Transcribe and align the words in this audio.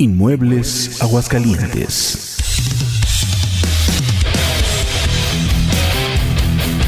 Inmuebles 0.00 1.02
Aguascalientes. 1.02 2.38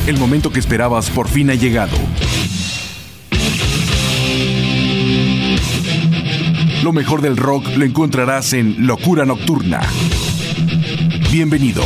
El 0.07 0.17
momento 0.17 0.51
que 0.51 0.59
esperabas 0.59 1.11
por 1.11 1.29
fin 1.29 1.51
ha 1.51 1.55
llegado. 1.55 1.95
Lo 6.83 6.95
mejor 6.95 7.21
del 7.21 7.37
rock 7.37 7.67
lo 7.77 7.85
encontrarás 7.85 8.55
en 8.55 8.87
Locura 8.87 9.27
Nocturna. 9.27 9.83
Bienvenido. 11.31 11.83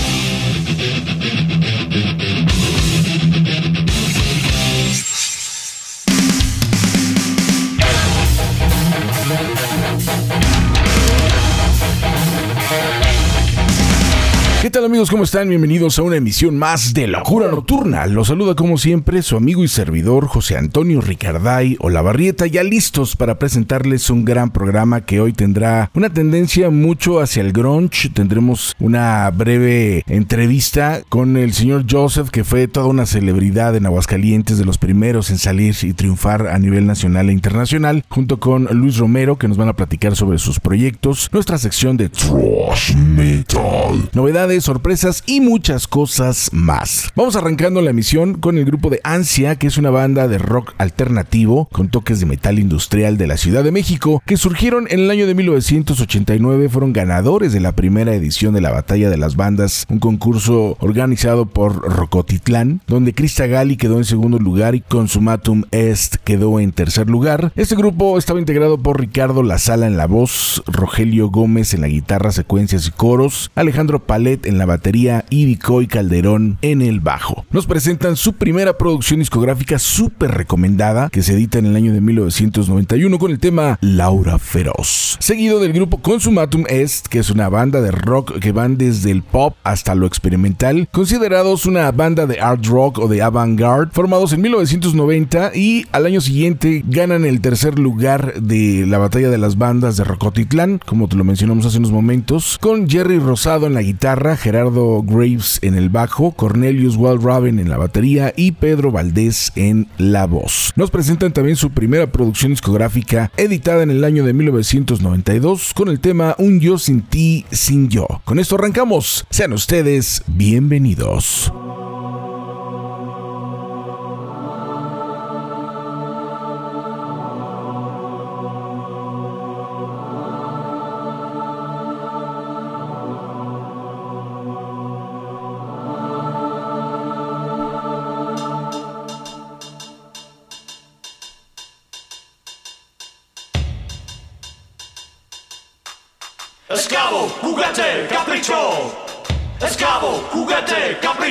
¿Qué 14.66 14.70
tal 14.70 14.84
amigos? 14.84 15.12
¿Cómo 15.12 15.22
están? 15.22 15.48
Bienvenidos 15.48 15.96
a 15.96 16.02
una 16.02 16.16
emisión 16.16 16.58
más 16.58 16.92
de 16.92 17.06
Locura 17.06 17.46
Nocturna. 17.46 18.04
Los 18.06 18.26
saluda 18.26 18.56
como 18.56 18.78
siempre 18.78 19.22
su 19.22 19.36
amigo 19.36 19.62
y 19.62 19.68
servidor 19.68 20.26
José 20.26 20.56
Antonio 20.56 21.00
Ricarday 21.00 21.76
Olavarrieta, 21.78 22.48
ya 22.48 22.64
listos 22.64 23.14
para 23.14 23.38
presentarles 23.38 24.10
un 24.10 24.24
gran 24.24 24.50
programa 24.50 25.02
que 25.02 25.20
hoy 25.20 25.32
tendrá 25.32 25.92
una 25.94 26.12
tendencia 26.12 26.68
mucho 26.70 27.20
hacia 27.20 27.42
el 27.42 27.52
grunge. 27.52 28.08
Tendremos 28.08 28.74
una 28.80 29.30
breve 29.30 30.02
entrevista 30.08 31.02
con 31.08 31.36
el 31.36 31.52
señor 31.52 31.84
Joseph, 31.88 32.30
que 32.30 32.42
fue 32.42 32.66
toda 32.66 32.86
una 32.86 33.06
celebridad 33.06 33.76
en 33.76 33.86
Aguascalientes, 33.86 34.58
de 34.58 34.64
los 34.64 34.78
primeros 34.78 35.30
en 35.30 35.38
salir 35.38 35.76
y 35.80 35.92
triunfar 35.92 36.48
a 36.48 36.58
nivel 36.58 36.88
nacional 36.88 37.30
e 37.30 37.32
internacional, 37.32 38.04
junto 38.08 38.40
con 38.40 38.64
Luis 38.72 38.96
Romero, 38.96 39.38
que 39.38 39.46
nos 39.46 39.58
van 39.58 39.68
a 39.68 39.76
platicar 39.76 40.16
sobre 40.16 40.38
sus 40.38 40.58
proyectos, 40.58 41.28
nuestra 41.32 41.56
sección 41.56 41.96
de 41.96 42.08
Trash 42.08 42.96
Metal, 42.96 44.10
novedades 44.12 44.55
sorpresas 44.60 45.22
y 45.26 45.40
muchas 45.40 45.86
cosas 45.86 46.50
más. 46.52 47.10
Vamos 47.14 47.36
arrancando 47.36 47.80
la 47.80 47.90
emisión 47.90 48.34
con 48.34 48.58
el 48.58 48.64
grupo 48.64 48.90
de 48.90 49.00
Ansia, 49.04 49.56
que 49.56 49.66
es 49.66 49.78
una 49.78 49.90
banda 49.90 50.28
de 50.28 50.38
rock 50.38 50.74
alternativo 50.78 51.68
con 51.72 51.88
toques 51.88 52.20
de 52.20 52.26
metal 52.26 52.58
industrial 52.58 53.18
de 53.18 53.26
la 53.26 53.36
Ciudad 53.36 53.64
de 53.64 53.72
México, 53.72 54.22
que 54.26 54.36
surgieron 54.36 54.86
en 54.90 55.00
el 55.00 55.10
año 55.10 55.26
de 55.26 55.34
1989, 55.34 56.68
fueron 56.68 56.92
ganadores 56.92 57.52
de 57.52 57.60
la 57.60 57.72
primera 57.72 58.14
edición 58.14 58.54
de 58.54 58.60
la 58.60 58.72
Batalla 58.72 59.10
de 59.10 59.16
las 59.16 59.36
Bandas, 59.36 59.86
un 59.88 59.98
concurso 59.98 60.76
organizado 60.80 61.46
por 61.46 61.80
Rocotitlán, 61.82 62.80
donde 62.86 63.14
Crista 63.14 63.46
Gali 63.46 63.76
quedó 63.76 63.98
en 63.98 64.04
segundo 64.04 64.38
lugar 64.38 64.74
y 64.74 64.80
Consumatum 64.80 65.64
Est 65.70 66.16
quedó 66.24 66.60
en 66.60 66.72
tercer 66.72 67.08
lugar. 67.08 67.52
Este 67.56 67.76
grupo 67.76 68.18
estaba 68.18 68.40
integrado 68.40 68.78
por 68.78 69.00
Ricardo 69.00 69.42
La 69.42 69.58
Sala 69.58 69.86
en 69.86 69.96
la 69.96 70.06
voz, 70.06 70.62
Rogelio 70.66 71.28
Gómez 71.28 71.74
en 71.74 71.80
la 71.80 71.88
guitarra, 71.88 72.32
secuencias 72.32 72.86
y 72.88 72.90
coros, 72.90 73.50
Alejandro 73.54 74.04
Palet 74.04 74.45
en 74.46 74.58
la 74.58 74.66
batería 74.66 75.24
y 75.30 75.44
Vicoy 75.46 75.86
Calderón 75.86 76.58
en 76.62 76.82
el 76.82 77.00
bajo. 77.00 77.44
Nos 77.50 77.66
presentan 77.66 78.16
su 78.16 78.34
primera 78.34 78.78
producción 78.78 79.20
discográfica 79.20 79.78
súper 79.78 80.30
recomendada 80.32 81.08
que 81.10 81.22
se 81.22 81.34
edita 81.34 81.58
en 81.58 81.66
el 81.66 81.76
año 81.76 81.92
de 81.92 82.00
1991 82.00 83.18
con 83.18 83.30
el 83.30 83.38
tema 83.38 83.78
Laura 83.80 84.38
Feroz. 84.38 85.16
Seguido 85.20 85.60
del 85.60 85.72
grupo 85.72 85.98
Consumatum 85.98 86.64
Est, 86.68 87.06
que 87.08 87.18
es 87.18 87.30
una 87.30 87.48
banda 87.48 87.80
de 87.80 87.90
rock 87.90 88.38
que 88.38 88.52
van 88.52 88.76
desde 88.76 89.10
el 89.10 89.22
pop 89.22 89.56
hasta 89.64 89.94
lo 89.94 90.06
experimental, 90.06 90.88
considerados 90.92 91.66
una 91.66 91.90
banda 91.92 92.26
de 92.26 92.40
art 92.40 92.64
rock 92.66 92.98
o 92.98 93.08
de 93.08 93.22
avant-garde, 93.22 93.90
formados 93.92 94.32
en 94.32 94.42
1990 94.42 95.52
y 95.54 95.86
al 95.92 96.06
año 96.06 96.20
siguiente 96.20 96.84
ganan 96.86 97.24
el 97.24 97.40
tercer 97.40 97.78
lugar 97.78 98.40
de 98.40 98.86
la 98.86 98.98
batalla 98.98 99.30
de 99.30 99.38
las 99.38 99.58
bandas 99.58 99.96
de 99.96 100.04
Rocotitlán, 100.04 100.80
como 100.84 101.08
te 101.08 101.16
lo 101.16 101.24
mencionamos 101.24 101.66
hace 101.66 101.78
unos 101.78 101.92
momentos, 101.92 102.58
con 102.60 102.88
Jerry 102.88 103.18
Rosado 103.18 103.66
en 103.66 103.74
la 103.74 103.82
guitarra, 103.82 104.35
Gerardo 104.36 105.02
Graves 105.02 105.58
en 105.62 105.74
el 105.74 105.88
bajo, 105.88 106.32
Cornelius 106.32 106.96
Walraven 106.96 107.58
en 107.58 107.68
la 107.68 107.76
batería 107.76 108.32
y 108.36 108.52
Pedro 108.52 108.92
Valdés 108.92 109.52
en 109.56 109.88
la 109.98 110.26
voz. 110.26 110.72
Nos 110.76 110.90
presentan 110.90 111.32
también 111.32 111.56
su 111.56 111.70
primera 111.70 112.10
producción 112.10 112.52
discográfica 112.52 113.30
editada 113.36 113.82
en 113.82 113.90
el 113.90 114.04
año 114.04 114.24
de 114.24 114.32
1992 114.32 115.72
con 115.74 115.88
el 115.88 116.00
tema 116.00 116.34
Un 116.38 116.60
yo 116.60 116.78
sin 116.78 117.02
ti, 117.02 117.46
sin 117.50 117.88
yo. 117.88 118.06
Con 118.24 118.38
esto 118.38 118.56
arrancamos. 118.56 119.26
Sean 119.30 119.52
ustedes 119.52 120.22
bienvenidos. 120.26 121.52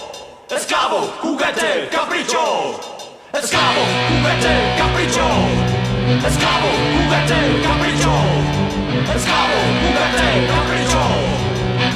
Esclavo, 0.48 1.00
juguete, 1.20 1.88
capricho. 1.90 2.80
Esclavo, 3.32 3.82
juguete, 4.08 4.54
capricho. 4.78 5.28
Esclavo, 6.28 6.70
juguete, 6.94 7.40
capricho. 7.64 8.14
Esclavo, 9.16 9.58
juguete, 9.80 10.28
capricho. 10.52 11.04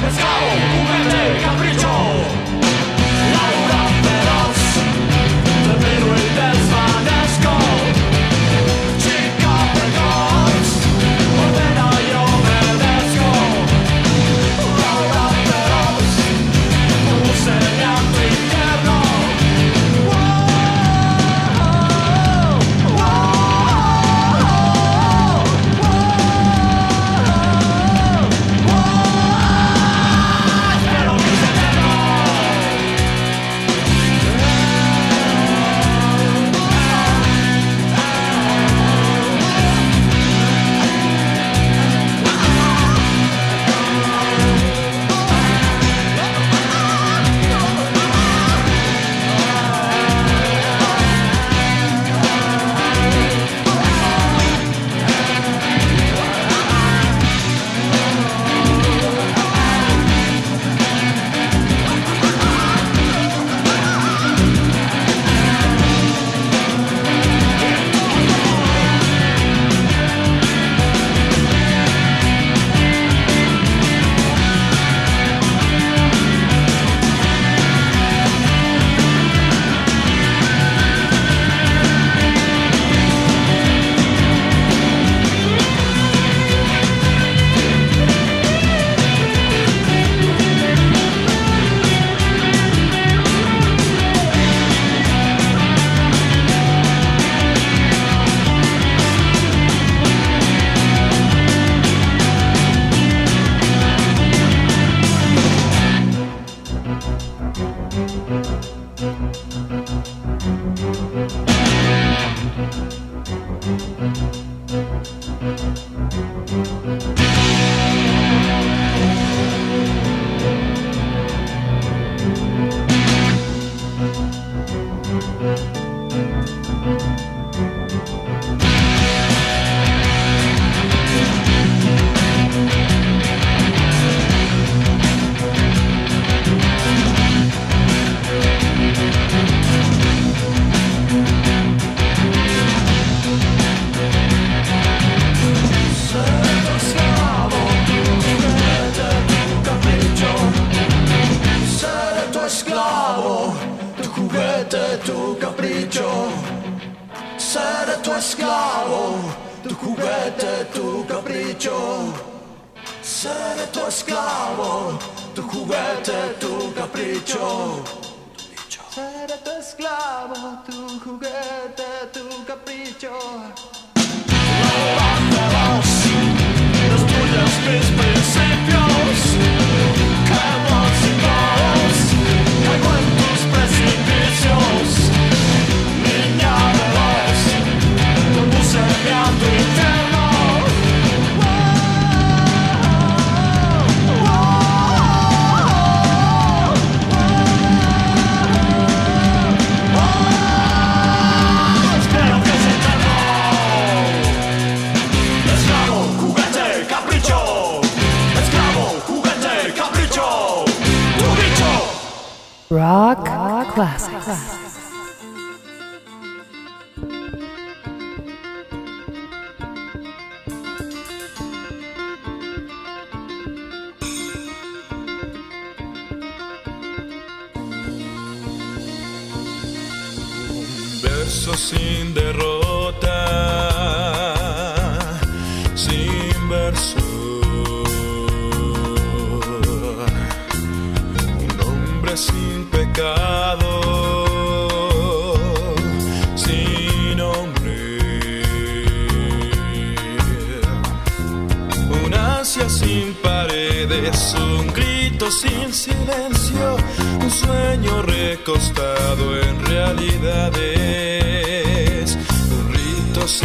Esclavo, 0.07 0.49
juguete, 0.71 0.88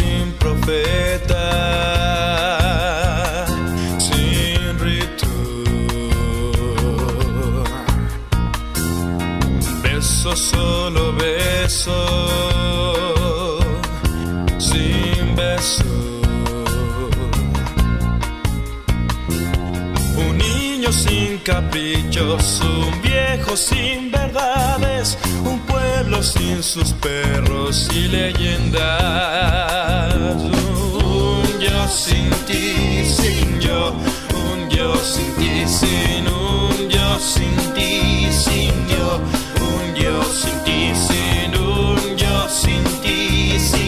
sin 0.05 0.31
profeta, 0.33 1.45
sin 3.97 4.79
ritual. 4.79 5.33
Beso, 9.83 10.35
solo 10.35 11.13
beso, 11.13 11.99
sin 14.57 15.35
beso. 15.35 15.83
Un 20.25 20.37
niño 20.37 20.91
sin 20.91 21.37
caprichos, 21.39 22.61
un 22.61 23.01
viejo 23.01 23.55
sin 23.57 24.11
verdades, 24.11 25.17
un 25.43 25.59
pueblos 26.05 26.27
sin 26.37 26.61
sus 26.61 26.93
perros 26.93 27.89
y 27.93 28.07
leyendas. 28.07 28.83
Un 30.35 31.59
Dios 31.59 31.91
sin 31.91 32.29
ti, 32.45 33.03
sin 33.05 33.59
yo. 33.59 33.93
Un 34.51 34.69
Dios 34.69 34.99
sin 35.01 35.33
ti, 35.35 35.65
sin 35.67 36.27
un 36.27 36.87
Dios 36.89 37.23
sin 37.23 37.55
ti, 37.73 38.27
sin 38.31 38.87
yo. 38.87 39.19
Un 39.67 39.93
Dios 39.95 40.27
sin 40.27 40.63
ti, 40.63 40.93
sin 40.93 41.55
un 41.59 42.15
Dios 42.15 42.51
sin 42.51 42.83
ti, 43.01 43.59
sin 43.59 43.84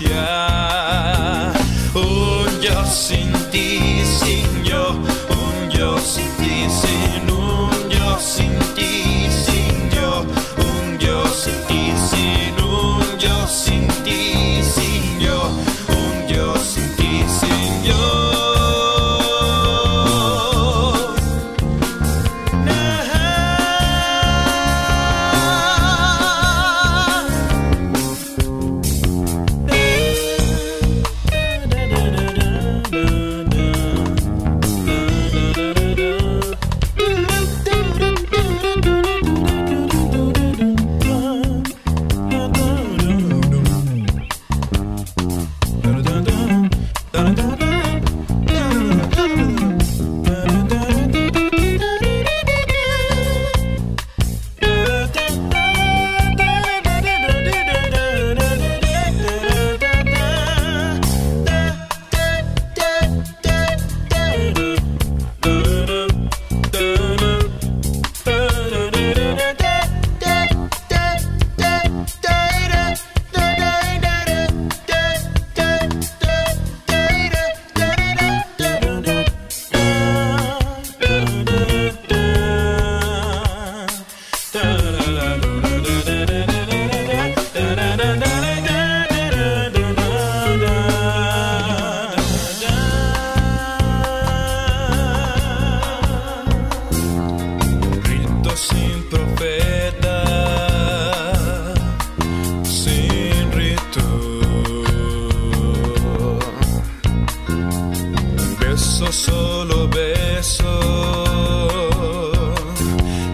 gracias. 0.00 0.31
solo 109.12 109.88
beso, 109.88 110.80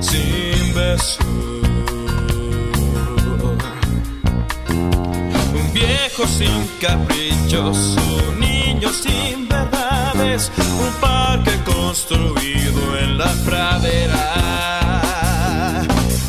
sin 0.00 0.74
beso. 0.74 1.22
Un 5.54 5.72
viejo 5.72 6.26
sin 6.26 6.66
caprichos, 6.80 7.96
un 7.96 8.40
niño 8.40 8.88
sin 8.92 9.48
verdades, 9.48 10.50
un 10.80 10.92
parque 11.00 11.52
construido 11.64 12.98
en 12.98 13.18
la 13.18 13.32
pradera. 13.46 14.24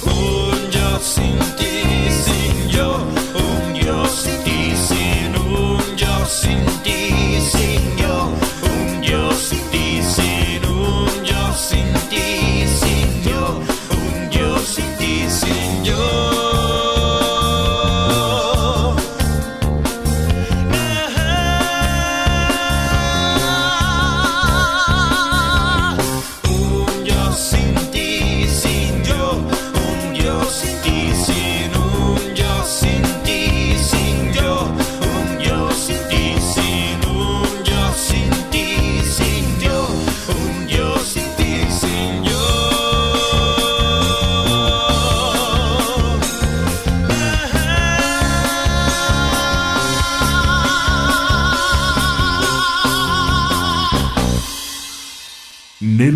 Un 0.03 0.71
yo 0.71 0.99
sin 0.99 1.37
ti, 1.57 1.75
sin 2.23 2.69
yo, 2.69 3.03
un 3.33 3.73
yo 3.73 4.05
sin 4.07 4.43
ti, 4.43 4.73
sin 4.87 5.35
un 5.35 5.95
yo 5.97 6.25
sin 6.27 6.63
ti, 6.83 7.41
sin 7.51 7.97
yo. 7.97 8.08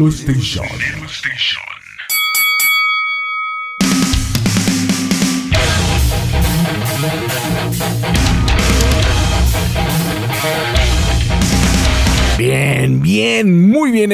Esteja. 0.07 0.73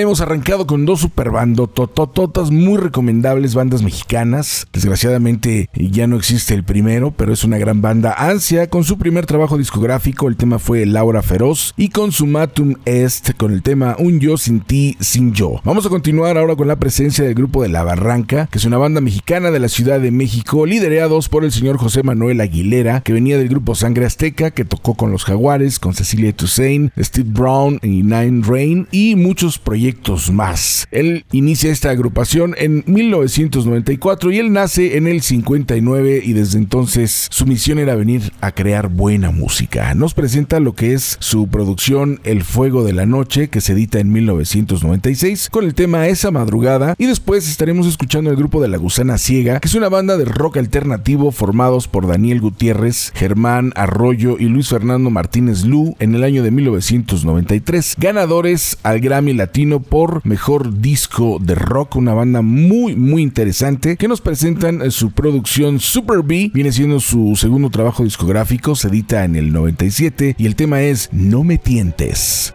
Hemos 0.09 0.21
arrancado 0.21 0.65
con 0.65 0.87
dos 0.87 1.01
superbandos 1.01 1.71
totototas 1.71 2.49
muy 2.49 2.79
recomendables 2.79 3.53
bandas 3.53 3.83
mexicanas. 3.83 4.65
Desgraciadamente 4.73 5.69
ya 5.75 6.07
no 6.07 6.15
existe 6.15 6.55
el 6.55 6.63
primero, 6.63 7.11
pero 7.11 7.31
es 7.31 7.43
una 7.43 7.59
gran 7.59 7.83
banda. 7.83 8.15
Ansia 8.17 8.71
con 8.71 8.83
su 8.83 8.97
primer 8.97 9.27
trabajo 9.27 9.55
discográfico, 9.55 10.27
el 10.27 10.35
tema 10.35 10.57
fue 10.57 10.87
Laura 10.87 11.21
Feroz 11.21 11.75
y 11.77 11.89
Consumatum 11.89 12.73
Est 12.85 13.35
con 13.37 13.53
el 13.53 13.61
tema 13.61 13.97
Un 13.99 14.19
yo 14.19 14.37
sin 14.37 14.61
ti, 14.61 14.97
sin 14.99 15.33
yo. 15.33 15.61
Vamos 15.63 15.85
a 15.85 15.89
continuar 15.89 16.39
ahora 16.39 16.55
con 16.55 16.67
la 16.67 16.77
presencia 16.77 17.23
del 17.23 17.35
grupo 17.35 17.61
de 17.61 17.69
La 17.69 17.83
Barranca, 17.83 18.47
que 18.51 18.57
es 18.57 18.65
una 18.65 18.79
banda 18.79 19.01
mexicana 19.01 19.51
de 19.51 19.59
la 19.59 19.69
Ciudad 19.69 19.99
de 19.99 20.09
México, 20.09 20.65
liderados 20.65 21.29
por 21.29 21.45
el 21.45 21.51
señor 21.51 21.77
José 21.77 22.01
Manuel 22.01 22.41
Aguilera, 22.41 23.01
que 23.01 23.13
venía 23.13 23.37
del 23.37 23.49
grupo 23.49 23.75
Sangre 23.75 24.07
Azteca, 24.07 24.49
que 24.49 24.65
tocó 24.65 24.95
con 24.95 25.11
los 25.11 25.23
Jaguares, 25.23 25.77
con 25.77 25.93
Cecilia 25.93 26.35
Toussaint, 26.35 26.91
Steve 26.97 27.29
Brown 27.31 27.79
y 27.83 28.01
Nine 28.01 28.41
Rain 28.43 28.87
y 28.91 29.15
muchos 29.15 29.59
proyectos 29.59 29.98
más. 30.31 30.87
Él 30.91 31.25
inicia 31.31 31.71
esta 31.71 31.91
agrupación 31.91 32.55
en 32.57 32.83
1994 32.87 34.31
y 34.31 34.39
él 34.39 34.51
nace 34.51 34.97
en 34.97 35.07
el 35.07 35.21
59 35.21 36.21
y 36.23 36.33
desde 36.33 36.57
entonces 36.57 37.27
su 37.29 37.45
misión 37.45 37.77
era 37.77 37.95
venir 37.95 38.31
a 38.41 38.51
crear 38.51 38.87
buena 38.87 39.31
música. 39.31 39.93
Nos 39.93 40.13
presenta 40.13 40.59
lo 40.59 40.73
que 40.73 40.93
es 40.93 41.17
su 41.19 41.47
producción 41.47 42.19
El 42.23 42.43
Fuego 42.43 42.83
de 42.83 42.93
la 42.93 43.05
Noche 43.05 43.49
que 43.49 43.61
se 43.61 43.73
edita 43.73 43.99
en 43.99 44.11
1996 44.11 45.49
con 45.51 45.65
el 45.65 45.75
tema 45.75 46.07
Esa 46.07 46.31
Madrugada 46.31 46.95
y 46.97 47.05
después 47.05 47.47
estaremos 47.47 47.85
escuchando 47.85 48.31
el 48.31 48.35
grupo 48.35 48.61
de 48.61 48.67
La 48.67 48.77
Gusana 48.77 49.17
Ciega 49.17 49.59
que 49.59 49.67
es 49.67 49.75
una 49.75 49.89
banda 49.89 50.17
de 50.17 50.25
rock 50.25 50.57
alternativo 50.57 51.31
formados 51.31 51.87
por 51.87 52.07
Daniel 52.07 52.41
Gutiérrez, 52.41 53.11
Germán 53.13 53.73
Arroyo 53.75 54.37
y 54.39 54.45
Luis 54.45 54.69
Fernando 54.69 55.11
Martínez 55.11 55.65
Lu 55.65 55.95
en 55.99 56.15
el 56.15 56.23
año 56.23 56.41
de 56.41 56.51
1993, 56.51 57.95
ganadores 57.99 58.77
al 58.83 58.99
Grammy 58.99 59.33
Latino 59.33 59.79
por 59.89 60.25
Mejor 60.25 60.79
Disco 60.79 61.39
de 61.41 61.55
Rock, 61.55 61.95
una 61.95 62.13
banda 62.13 62.41
muy 62.41 62.95
muy 62.95 63.21
interesante 63.21 63.97
que 63.97 64.07
nos 64.07 64.21
presentan 64.21 64.91
su 64.91 65.11
producción 65.11 65.79
Super 65.79 66.21
B, 66.23 66.51
viene 66.53 66.71
siendo 66.71 66.99
su 66.99 67.35
segundo 67.35 67.69
trabajo 67.69 68.03
discográfico, 68.03 68.75
se 68.75 68.87
edita 68.87 69.25
en 69.25 69.35
el 69.35 69.51
97 69.51 70.35
y 70.37 70.45
el 70.45 70.55
tema 70.55 70.81
es 70.81 71.09
No 71.11 71.43
me 71.43 71.57
tientes. 71.57 72.53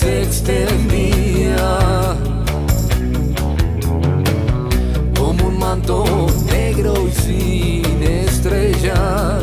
se 0.00 0.22
extendía 0.22 1.56
como 5.16 5.48
un 5.48 5.58
manto 5.58 6.04
negro 6.46 6.94
y 7.06 7.12
sin 7.12 8.02
estrellas. 8.02 9.39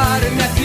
God 0.00 0.22
and 0.22 0.40
that 0.40 0.59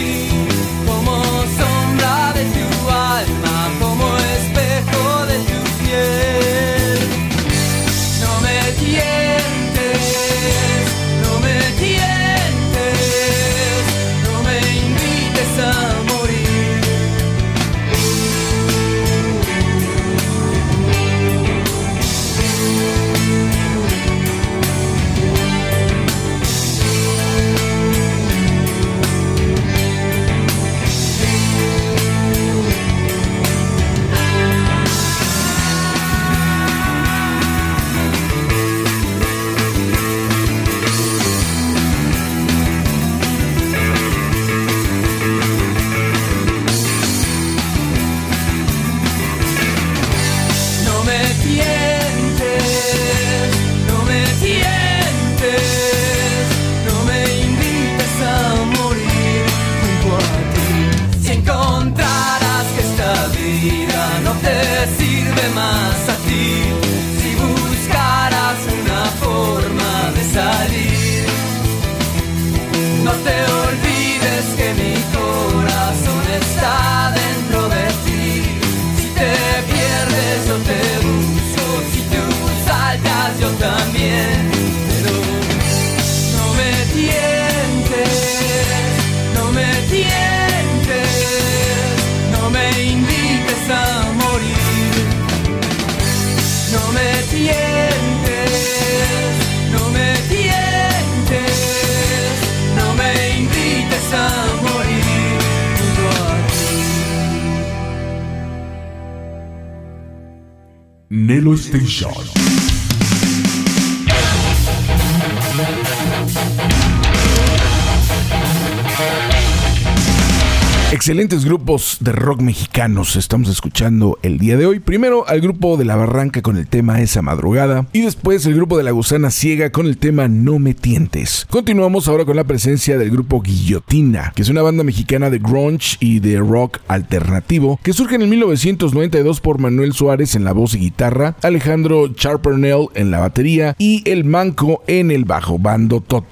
de 121.76 122.12
rock 122.12 122.40
mexicanos 122.40 123.16
estamos 123.16 123.50
escuchando 123.50 124.18
el 124.22 124.38
día 124.38 124.56
de 124.56 124.64
hoy. 124.64 124.80
Primero 124.80 125.28
al 125.28 125.42
grupo 125.42 125.76
de 125.76 125.84
La 125.84 125.94
Barranca 125.94 126.40
con 126.40 126.56
el 126.56 126.66
tema 126.66 127.02
Esa 127.02 127.20
Madrugada 127.20 127.86
y 127.92 128.00
después 128.00 128.46
el 128.46 128.54
grupo 128.54 128.78
de 128.78 128.84
La 128.84 128.92
Gusana 128.92 129.30
Ciega 129.30 129.70
con 129.70 129.84
el 129.86 129.98
tema 129.98 130.26
No 130.26 130.58
Me 130.58 130.72
Tientes. 130.72 131.46
Continuamos 131.50 132.08
ahora 132.08 132.24
con 132.24 132.34
la 132.34 132.44
presencia 132.44 132.96
del 132.96 133.10
grupo 133.10 133.42
Guillotina, 133.42 134.32
que 134.34 134.40
es 134.40 134.48
una 134.48 134.62
banda 134.62 134.84
mexicana 134.84 135.28
de 135.28 135.38
grunge 135.38 135.98
y 136.00 136.20
de 136.20 136.38
rock 136.38 136.78
alternativo 136.88 137.78
que 137.82 137.92
surge 137.92 138.14
en 138.14 138.22
el 138.22 138.28
1992 138.28 139.42
por 139.42 139.58
Manuel 139.58 139.92
Suárez 139.92 140.34
en 140.34 140.44
la 140.44 140.52
voz 140.52 140.74
y 140.74 140.78
guitarra, 140.78 141.36
Alejandro 141.42 142.08
Charpernell 142.14 142.86
en 142.94 143.10
la 143.10 143.18
batería 143.18 143.76
y 143.78 144.02
El 144.08 144.24
Manco 144.24 144.82
en 144.86 145.10
el 145.10 145.26
bajo. 145.26 145.58
Bando 145.58 146.00
tota 146.00 146.30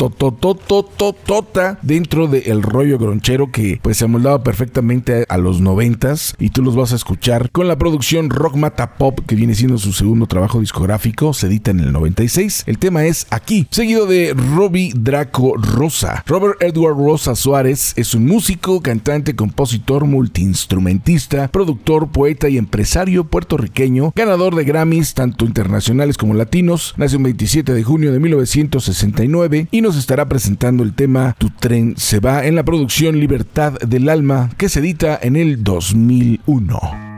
dentro 1.83 2.29
del 2.29 2.63
rollo 2.63 2.99
gronchero 2.99 3.53
que 3.53 3.79
pues 3.83 3.99
se 3.99 4.07
amoldaba 4.07 4.43
perfectamente 4.43 5.27
a 5.35 5.39
los 5.39 5.61
noventas 5.61 6.35
y 6.39 6.51
tú 6.51 6.63
los 6.63 6.77
vas 6.77 6.93
a 6.93 6.97
escuchar 6.97 7.51
con 7.51 7.67
la 7.67 7.77
producción 7.77 8.31
Rock 8.31 8.55
Mata 8.55 8.95
Pop 8.95 9.21
que 9.27 9.35
viene 9.35 9.55
siendo 9.55 9.79
su 9.79 9.93
segundo 9.93 10.27
trabajo 10.27 10.61
discográfico, 10.61 11.35
se 11.35 11.49
edita 11.49 11.73
en 11.73 11.81
el 11.81 11.93
96. 11.93 12.65
El 12.67 12.79
tema 12.79 13.05
es 13.05 13.27
Aquí, 13.31 13.67
seguido 13.71 14.07
de 14.07 14.33
Robbie 14.33 14.93
Draco 14.95 15.57
Rosa. 15.57 16.23
Robert 16.27 16.63
Edward 16.63 16.97
Rosa 16.97 17.35
Suárez 17.35 17.95
es 17.97 18.15
un 18.15 18.27
músico, 18.27 18.81
cantante, 18.81 19.35
compositor, 19.35 20.05
multiinstrumentista, 20.05 21.49
productor, 21.49 22.09
poeta 22.09 22.49
y 22.49 22.57
empresario 22.57 23.25
puertorriqueño, 23.25 24.13
ganador 24.15 24.55
de 24.55 24.65
Grammys 24.65 25.15
tanto 25.15 25.47
internacionales 25.47 26.17
como 26.17 26.35
latinos. 26.35 26.95
Nació 26.97 27.19
el 27.19 27.25
27 27.25 27.75
de 27.75 27.83
junio 27.83 28.13
de 28.13 28.21
1969 28.21 29.69
y 29.73 29.81
nos 29.81 29.97
estará 29.97 30.29
presentando 30.29 30.85
el 30.85 30.95
tema 30.95 31.35
Tu 31.39 31.51
tren 31.51 31.95
se 31.97 32.21
va 32.21 32.47
en 32.47 32.55
la 32.55 32.63
producción 32.63 33.19
Libertad 33.19 33.73
del 33.81 34.09
Alma 34.09 34.51
que 34.57 34.69
se 34.69 34.81
edita 34.81 35.19
en 35.25 35.37
el 35.37 35.65
2001. 35.65 37.14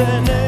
tener 0.00 0.39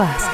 Rock 0.00 0.29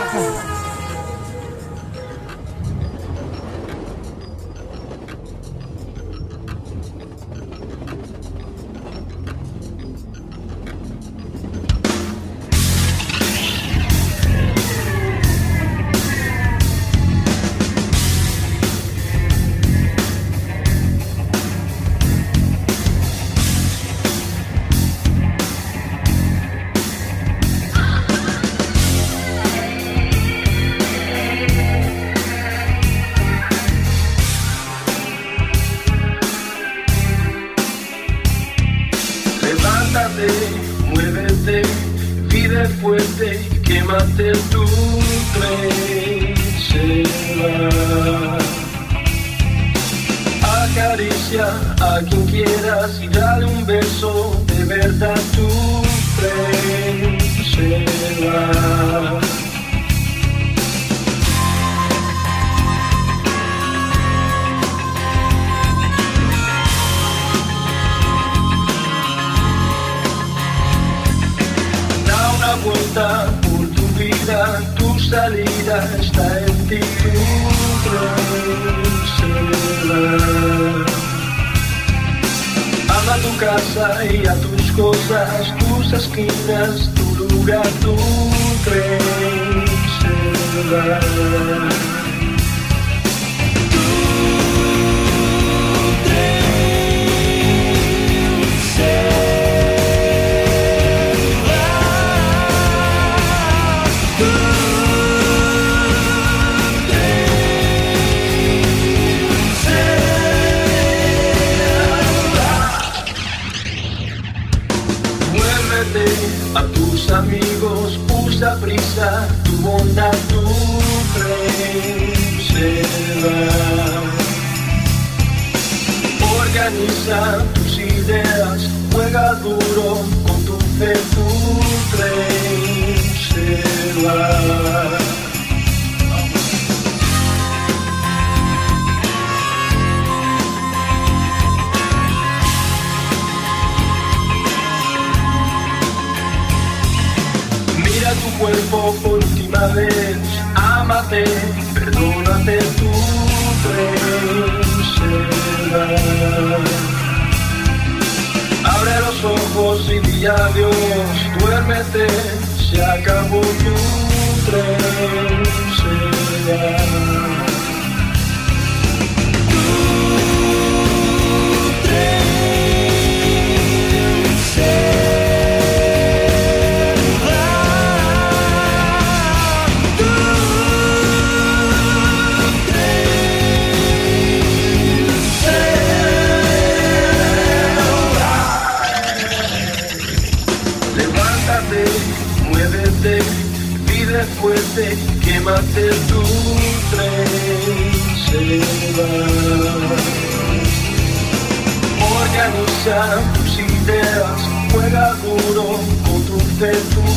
Jesus. 206.59 207.16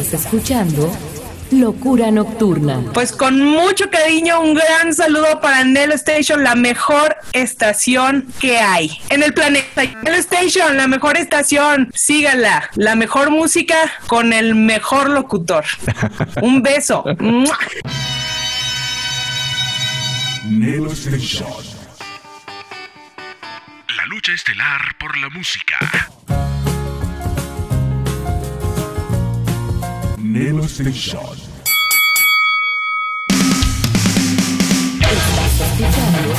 Estás 0.00 0.24
escuchando 0.24 0.90
Locura 1.50 2.10
Nocturna. 2.10 2.82
Pues 2.94 3.12
con 3.12 3.38
mucho 3.38 3.90
cariño, 3.90 4.40
un 4.40 4.54
gran 4.54 4.94
saludo 4.94 5.38
para 5.42 5.64
Nelo 5.64 5.92
Station, 5.94 6.42
la 6.42 6.54
mejor 6.54 7.14
estación 7.34 8.26
que 8.40 8.56
hay 8.56 8.90
en 9.10 9.22
el 9.22 9.34
planeta. 9.34 9.82
Nelo 10.02 10.16
Station, 10.16 10.78
la 10.78 10.86
mejor 10.88 11.18
estación, 11.18 11.90
síganla. 11.92 12.70
La 12.74 12.96
mejor 12.96 13.30
música 13.30 13.76
con 14.06 14.32
el 14.32 14.54
mejor 14.54 15.10
locutor. 15.10 15.66
un 16.42 16.62
beso. 16.62 17.04
Nelo 20.48 20.92
Station. 20.92 21.52
La 23.94 24.06
lucha 24.06 24.32
estelar 24.32 24.80
por 24.98 25.18
la 25.18 25.28
música. 25.28 25.76
Nelo 30.32 30.64
Station. 30.64 31.36
Estás 34.98 35.60
escuchando. 35.60 36.32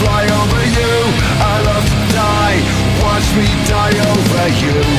Fly 0.00 0.24
over 0.40 0.62
you. 0.78 0.94
I 1.52 1.56
love 1.64 1.86
to 1.92 2.00
die, 2.12 2.58
watch 3.02 3.28
me 3.36 3.46
die 3.66 3.96
over 4.12 4.46
you. 4.62 4.95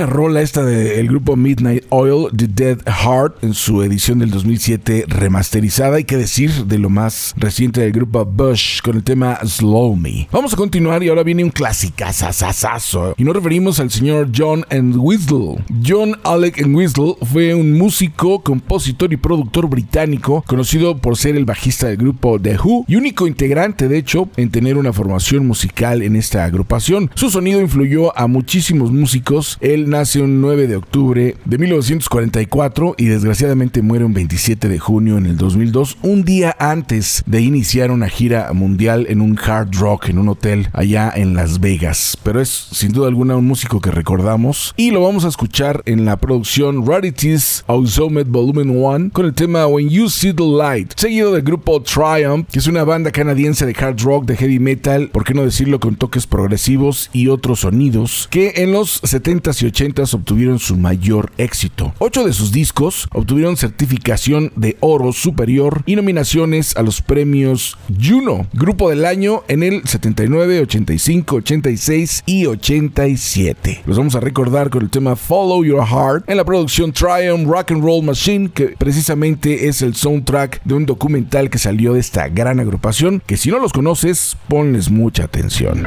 Buena 0.00 0.14
rola 0.14 0.40
esta 0.40 0.64
del 0.64 1.08
grupo 1.08 1.36
Midnight 1.36 1.84
Oil, 1.90 2.28
The 2.34 2.46
Dead 2.48 2.78
Heart, 2.86 3.44
en 3.44 3.52
su 3.52 3.82
edición 3.82 4.20
del 4.20 4.30
2007 4.30 5.04
remasterizada. 5.08 5.96
Hay 5.96 6.04
que 6.04 6.16
decir 6.16 6.64
de 6.64 6.78
lo 6.78 6.88
más 6.88 7.34
reciente 7.36 7.82
del 7.82 7.92
grupo 7.92 8.24
Bush 8.24 8.80
con 8.80 8.96
el 8.96 9.02
tema 9.02 9.38
Slow 9.44 9.96
Me. 9.96 10.26
Vamos 10.32 10.54
a 10.54 10.56
continuar 10.56 11.02
y 11.02 11.08
ahora 11.08 11.22
viene 11.22 11.44
un 11.44 11.50
clasicazazazazo. 11.50 13.14
Y 13.18 13.24
nos 13.24 13.34
referimos 13.34 13.78
al 13.78 13.90
señor 13.90 14.30
John 14.34 14.64
Entwistle. 14.70 15.62
John 15.86 16.16
Alec 16.24 16.58
Entwistle 16.58 17.16
fue 17.30 17.54
un 17.54 17.76
músico, 17.76 18.42
compositor 18.42 19.12
y 19.12 19.18
productor 19.18 19.68
británico, 19.68 20.42
conocido 20.46 20.96
por 20.96 21.18
ser 21.18 21.36
el 21.36 21.44
bajista 21.44 21.88
del 21.88 21.98
grupo 21.98 22.40
The 22.40 22.56
Who 22.56 22.86
y 22.88 22.96
único 22.96 23.26
integrante, 23.26 23.86
de 23.86 23.98
hecho, 23.98 24.30
en 24.38 24.50
tener 24.50 24.78
una 24.78 24.94
formación 24.94 25.46
musical 25.46 26.00
en 26.00 26.16
esta 26.16 26.44
agrupación. 26.44 27.10
Su 27.14 27.28
sonido 27.28 27.60
influyó 27.60 28.16
a 28.16 28.28
muchísimos 28.28 28.92
músicos. 28.92 29.58
Él 29.60 29.89
nace 29.90 30.22
un 30.22 30.40
9 30.40 30.68
de 30.68 30.76
octubre 30.76 31.36
de 31.44 31.58
1944 31.58 32.94
y 32.96 33.06
desgraciadamente 33.06 33.82
muere 33.82 34.04
un 34.04 34.14
27 34.14 34.68
de 34.68 34.78
junio 34.78 35.18
en 35.18 35.26
el 35.26 35.36
2002, 35.36 35.98
un 36.02 36.24
día 36.24 36.56
antes 36.58 37.24
de 37.26 37.42
iniciar 37.42 37.90
una 37.90 38.08
gira 38.08 38.52
mundial 38.52 39.06
en 39.08 39.20
un 39.20 39.38
hard 39.38 39.74
rock, 39.74 40.08
en 40.08 40.18
un 40.18 40.28
hotel 40.28 40.68
allá 40.72 41.12
en 41.14 41.34
Las 41.34 41.60
Vegas. 41.60 42.16
Pero 42.22 42.40
es 42.40 42.48
sin 42.48 42.92
duda 42.92 43.08
alguna 43.08 43.36
un 43.36 43.46
músico 43.46 43.80
que 43.80 43.90
recordamos 43.90 44.74
y 44.76 44.92
lo 44.92 45.02
vamos 45.02 45.24
a 45.24 45.28
escuchar 45.28 45.82
en 45.86 46.04
la 46.04 46.16
producción 46.18 46.86
Rarities 46.86 47.64
Ausomed 47.66 48.26
Volumen 48.26 48.70
1 48.70 49.10
con 49.12 49.26
el 49.26 49.34
tema 49.34 49.66
When 49.66 49.88
You 49.88 50.08
See 50.08 50.32
the 50.32 50.44
Light, 50.46 50.92
seguido 50.94 51.32
del 51.32 51.42
grupo 51.42 51.82
Triumph, 51.82 52.48
que 52.50 52.60
es 52.60 52.68
una 52.68 52.84
banda 52.84 53.10
canadiense 53.10 53.66
de 53.66 53.74
hard 53.76 54.00
rock, 54.02 54.26
de 54.26 54.36
heavy 54.36 54.60
metal, 54.60 55.08
por 55.08 55.24
qué 55.24 55.34
no 55.34 55.44
decirlo, 55.44 55.80
con 55.80 55.96
toques 55.96 56.28
progresivos 56.28 57.10
y 57.12 57.26
otros 57.26 57.60
sonidos 57.60 58.28
que 58.30 58.52
en 58.56 58.72
los 58.72 59.02
70s 59.02 59.62
y 59.62 59.66
80s 59.66 59.79
obtuvieron 59.80 60.58
su 60.58 60.76
mayor 60.76 61.32
éxito. 61.38 61.94
Ocho 61.98 62.24
de 62.24 62.34
sus 62.34 62.52
discos 62.52 63.08
obtuvieron 63.12 63.56
certificación 63.56 64.52
de 64.54 64.76
oro 64.80 65.12
superior 65.12 65.82
y 65.86 65.96
nominaciones 65.96 66.76
a 66.76 66.82
los 66.82 67.00
premios 67.00 67.78
Juno, 67.98 68.46
Grupo 68.52 68.90
del 68.90 69.06
Año 69.06 69.42
en 69.48 69.62
el 69.62 69.82
79, 69.86 70.60
85, 70.60 71.36
86 71.36 72.22
y 72.26 72.44
87. 72.44 73.82
Los 73.86 73.96
vamos 73.96 74.14
a 74.16 74.20
recordar 74.20 74.68
con 74.68 74.82
el 74.82 74.90
tema 74.90 75.16
Follow 75.16 75.64
Your 75.64 75.86
Heart 75.86 76.28
en 76.28 76.36
la 76.36 76.44
producción 76.44 76.92
Triumph 76.92 77.48
Rock 77.48 77.72
and 77.72 77.82
Roll 77.82 78.04
Machine, 78.04 78.50
que 78.50 78.74
precisamente 78.76 79.68
es 79.68 79.80
el 79.80 79.94
soundtrack 79.94 80.62
de 80.64 80.74
un 80.74 80.84
documental 80.84 81.48
que 81.48 81.56
salió 81.56 81.94
de 81.94 82.00
esta 82.00 82.28
gran 82.28 82.60
agrupación, 82.60 83.22
que 83.24 83.38
si 83.38 83.50
no 83.50 83.58
los 83.58 83.72
conoces, 83.72 84.36
ponles 84.46 84.90
mucha 84.90 85.24
atención. 85.24 85.86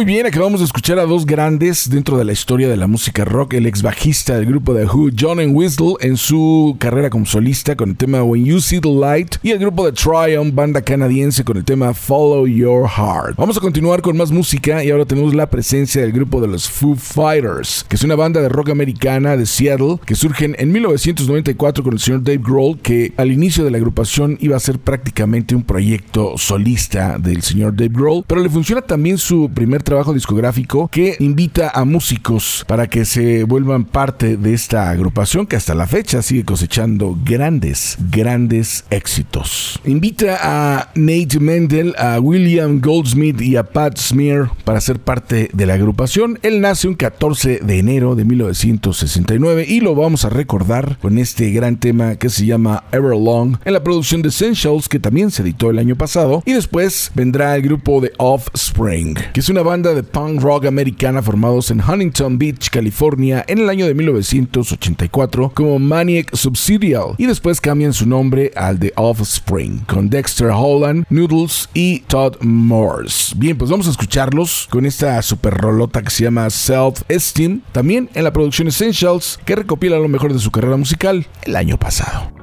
Muy 0.00 0.06
bien. 0.06 0.24
Acabamos 0.24 0.60
de 0.60 0.64
escuchar 0.64 0.98
a 0.98 1.04
dos 1.04 1.26
grandes 1.26 1.90
dentro 1.90 2.16
de 2.16 2.24
la 2.24 2.32
historia 2.32 2.70
de 2.70 2.76
la 2.78 2.86
música 2.86 3.22
rock. 3.26 3.52
El 3.52 3.66
ex 3.66 3.82
bajista 3.82 4.34
del 4.34 4.46
grupo 4.46 4.74
The 4.74 4.86
Who, 4.86 5.10
John 5.14 5.38
Whistle, 5.54 5.96
en 6.00 6.16
su 6.16 6.74
carrera 6.78 7.10
como 7.10 7.26
solista 7.26 7.76
con 7.76 7.90
el 7.90 7.96
tema 7.98 8.22
When 8.22 8.46
You 8.46 8.60
See 8.60 8.80
the 8.80 8.88
Light. 8.88 9.36
Y 9.42 9.50
el 9.50 9.58
grupo 9.58 9.84
de 9.84 9.92
Triumph, 9.92 10.54
banda 10.54 10.80
canadiense, 10.80 11.44
con 11.44 11.58
el 11.58 11.66
tema 11.66 11.92
Follow 11.92 12.46
Your 12.46 12.88
Heart. 12.88 13.36
Vamos 13.36 13.58
a 13.58 13.60
continuar 13.60 14.00
con 14.00 14.16
más 14.16 14.30
música 14.30 14.82
y 14.82 14.90
ahora 14.90 15.04
tenemos 15.04 15.34
la 15.34 15.50
presencia 15.50 16.00
del 16.00 16.12
grupo 16.12 16.40
de 16.40 16.48
los 16.48 16.70
Foo 16.70 16.96
Fighters, 16.96 17.84
que 17.86 17.96
es 17.96 18.02
una 18.02 18.14
banda 18.14 18.40
de 18.40 18.48
rock 18.48 18.70
americana 18.70 19.36
de 19.36 19.44
Seattle 19.44 19.98
que 20.06 20.14
surgen 20.14 20.56
en 20.58 20.72
1994 20.72 21.84
con 21.84 21.92
el 21.92 22.00
señor 22.00 22.22
Dave 22.24 22.40
Grohl, 22.42 22.78
que 22.78 23.12
al 23.18 23.30
inicio 23.30 23.64
de 23.64 23.70
la 23.70 23.76
agrupación 23.76 24.38
iba 24.40 24.56
a 24.56 24.60
ser 24.60 24.78
prácticamente 24.78 25.54
un 25.54 25.62
proyecto 25.62 26.38
solista 26.38 27.18
del 27.18 27.42
señor 27.42 27.76
Dave 27.76 27.92
Grohl, 27.92 28.24
pero 28.26 28.40
le 28.40 28.48
funciona 28.48 28.80
también 28.80 29.18
su 29.18 29.50
primer 29.52 29.82
trabajo 29.90 30.14
discográfico 30.14 30.86
que 30.86 31.16
invita 31.18 31.72
a 31.74 31.84
músicos 31.84 32.64
para 32.68 32.86
que 32.88 33.04
se 33.04 33.42
vuelvan 33.42 33.84
parte 33.84 34.36
de 34.36 34.54
esta 34.54 34.88
agrupación 34.88 35.48
que 35.48 35.56
hasta 35.56 35.74
la 35.74 35.88
fecha 35.88 36.22
sigue 36.22 36.44
cosechando 36.44 37.18
grandes, 37.24 37.98
grandes 38.08 38.84
éxitos. 38.90 39.80
Invita 39.84 40.38
a 40.40 40.90
Nate 40.94 41.40
Mendel, 41.40 41.96
a 41.98 42.20
William 42.20 42.80
Goldsmith 42.80 43.40
y 43.40 43.56
a 43.56 43.64
Pat 43.64 43.98
Smear 43.98 44.52
para 44.62 44.80
ser 44.80 45.00
parte 45.00 45.50
de 45.52 45.66
la 45.66 45.74
agrupación. 45.74 46.38
Él 46.42 46.60
nace 46.60 46.86
un 46.86 46.94
14 46.94 47.58
de 47.60 47.78
enero 47.80 48.14
de 48.14 48.24
1969 48.24 49.64
y 49.66 49.80
lo 49.80 49.96
vamos 49.96 50.24
a 50.24 50.30
recordar 50.30 50.98
con 50.98 51.18
este 51.18 51.50
gran 51.50 51.78
tema 51.78 52.14
que 52.14 52.30
se 52.30 52.46
llama 52.46 52.84
Everlong 52.92 53.56
en 53.64 53.72
la 53.72 53.82
producción 53.82 54.22
de 54.22 54.28
Essentials 54.28 54.88
que 54.88 55.00
también 55.00 55.32
se 55.32 55.42
editó 55.42 55.68
el 55.68 55.80
año 55.80 55.96
pasado 55.96 56.44
y 56.46 56.52
después 56.52 57.10
vendrá 57.16 57.56
el 57.56 57.62
grupo 57.62 58.00
de 58.00 58.12
Offspring 58.18 59.14
que 59.32 59.40
es 59.40 59.48
una 59.48 59.62
banda 59.62 59.79
de 59.88 60.02
punk 60.02 60.42
rock 60.42 60.66
americana 60.66 61.22
formados 61.22 61.70
en 61.70 61.80
Huntington 61.80 62.38
Beach, 62.38 62.68
California, 62.68 63.42
en 63.48 63.60
el 63.60 63.70
año 63.70 63.86
de 63.86 63.94
1984 63.94 65.52
como 65.54 65.78
Maniac 65.78 66.36
Subsidial 66.36 67.14
y 67.16 67.24
después 67.24 67.62
cambian 67.62 67.94
su 67.94 68.06
nombre 68.06 68.52
al 68.54 68.78
de 68.78 68.92
Offspring 68.96 69.78
con 69.86 70.10
Dexter 70.10 70.50
Holland, 70.54 71.06
Noodles 71.08 71.68
y 71.72 72.00
Todd 72.00 72.36
Morse. 72.42 73.34
Bien, 73.36 73.56
pues 73.56 73.70
vamos 73.70 73.88
a 73.88 73.90
escucharlos 73.90 74.68
con 74.70 74.84
esta 74.84 75.20
super 75.22 75.54
rolota 75.54 76.02
que 76.02 76.10
se 76.10 76.24
llama 76.24 76.50
Self 76.50 77.02
Esteem, 77.08 77.62
también 77.72 78.10
en 78.14 78.24
la 78.24 78.32
producción 78.32 78.68
Essentials 78.68 79.40
que 79.46 79.56
recopila 79.56 79.98
lo 79.98 80.08
mejor 80.08 80.34
de 80.34 80.38
su 80.38 80.50
carrera 80.50 80.76
musical 80.76 81.26
el 81.44 81.56
año 81.56 81.78
pasado. 81.78 82.39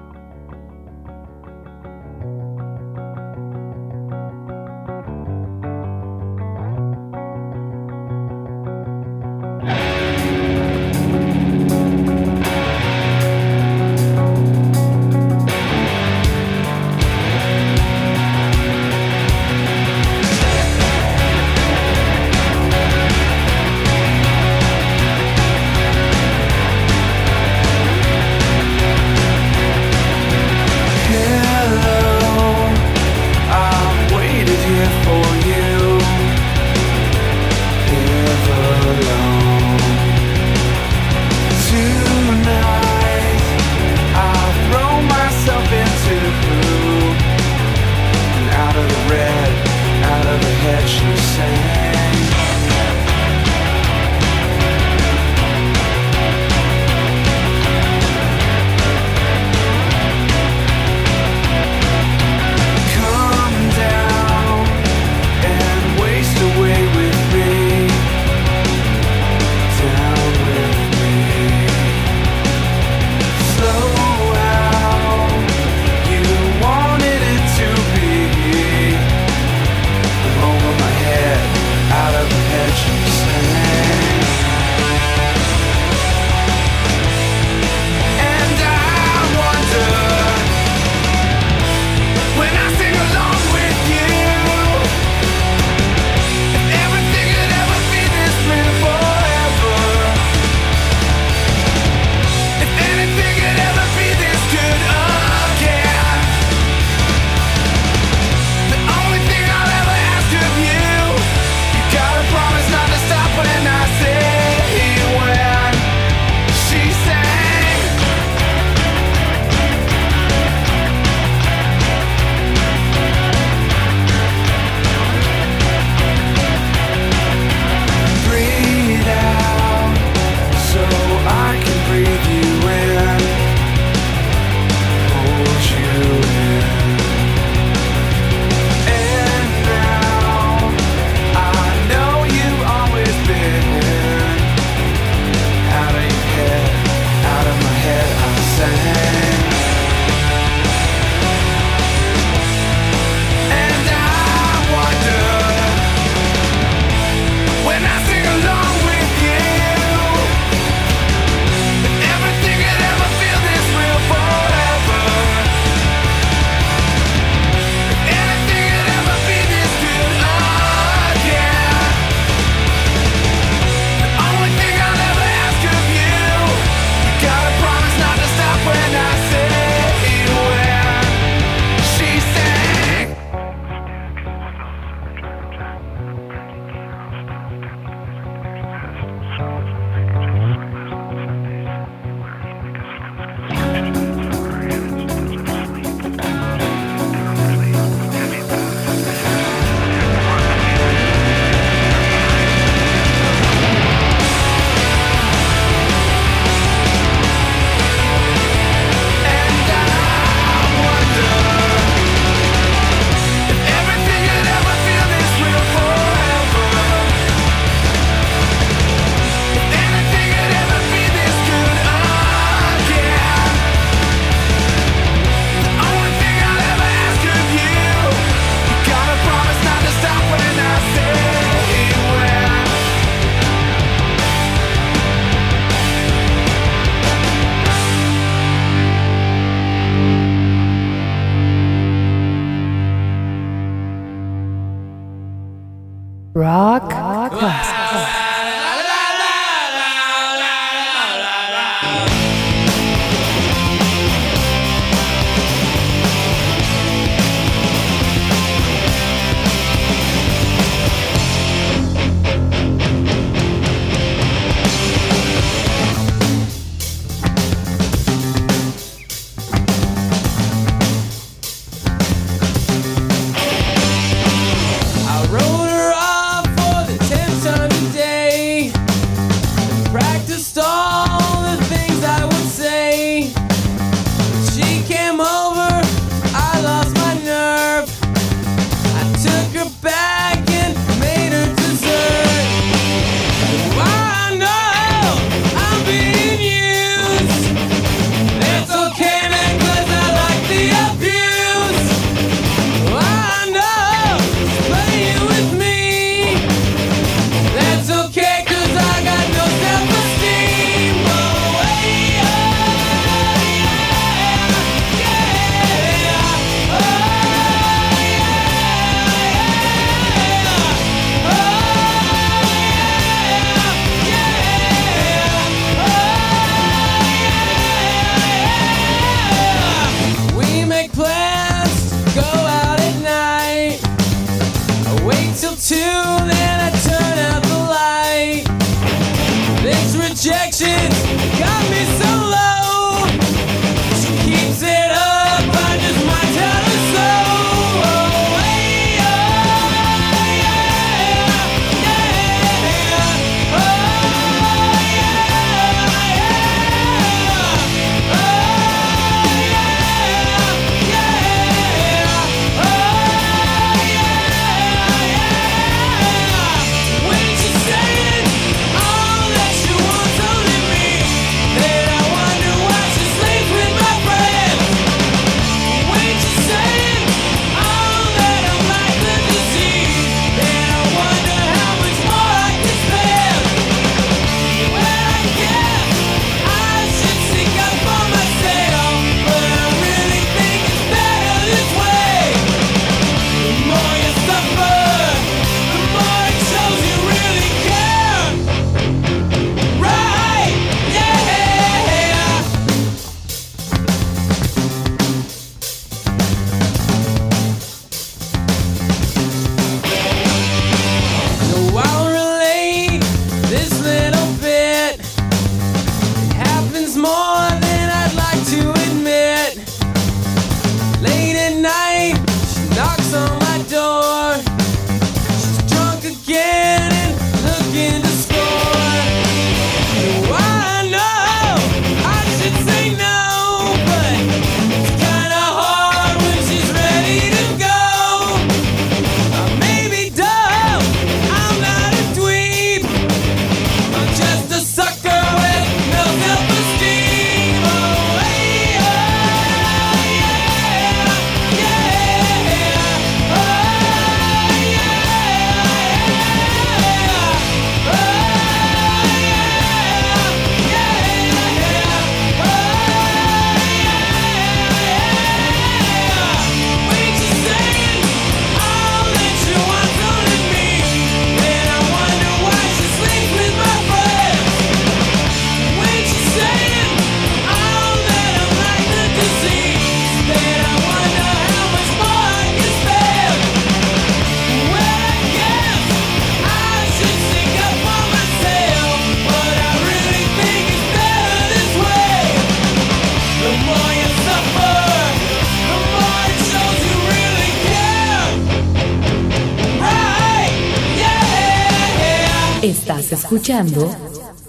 Escuchando 503.38 503.96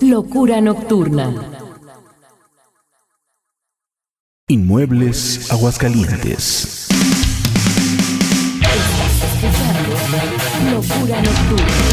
Locura 0.01 0.63
Nocturna. 0.63 1.35
Inmuebles 4.49 5.53
Aguascalientes. 5.53 6.89
Estás 8.63 9.25
escuchando 9.35 9.91
Locura 10.73 11.21
Nocturna. 11.21 11.88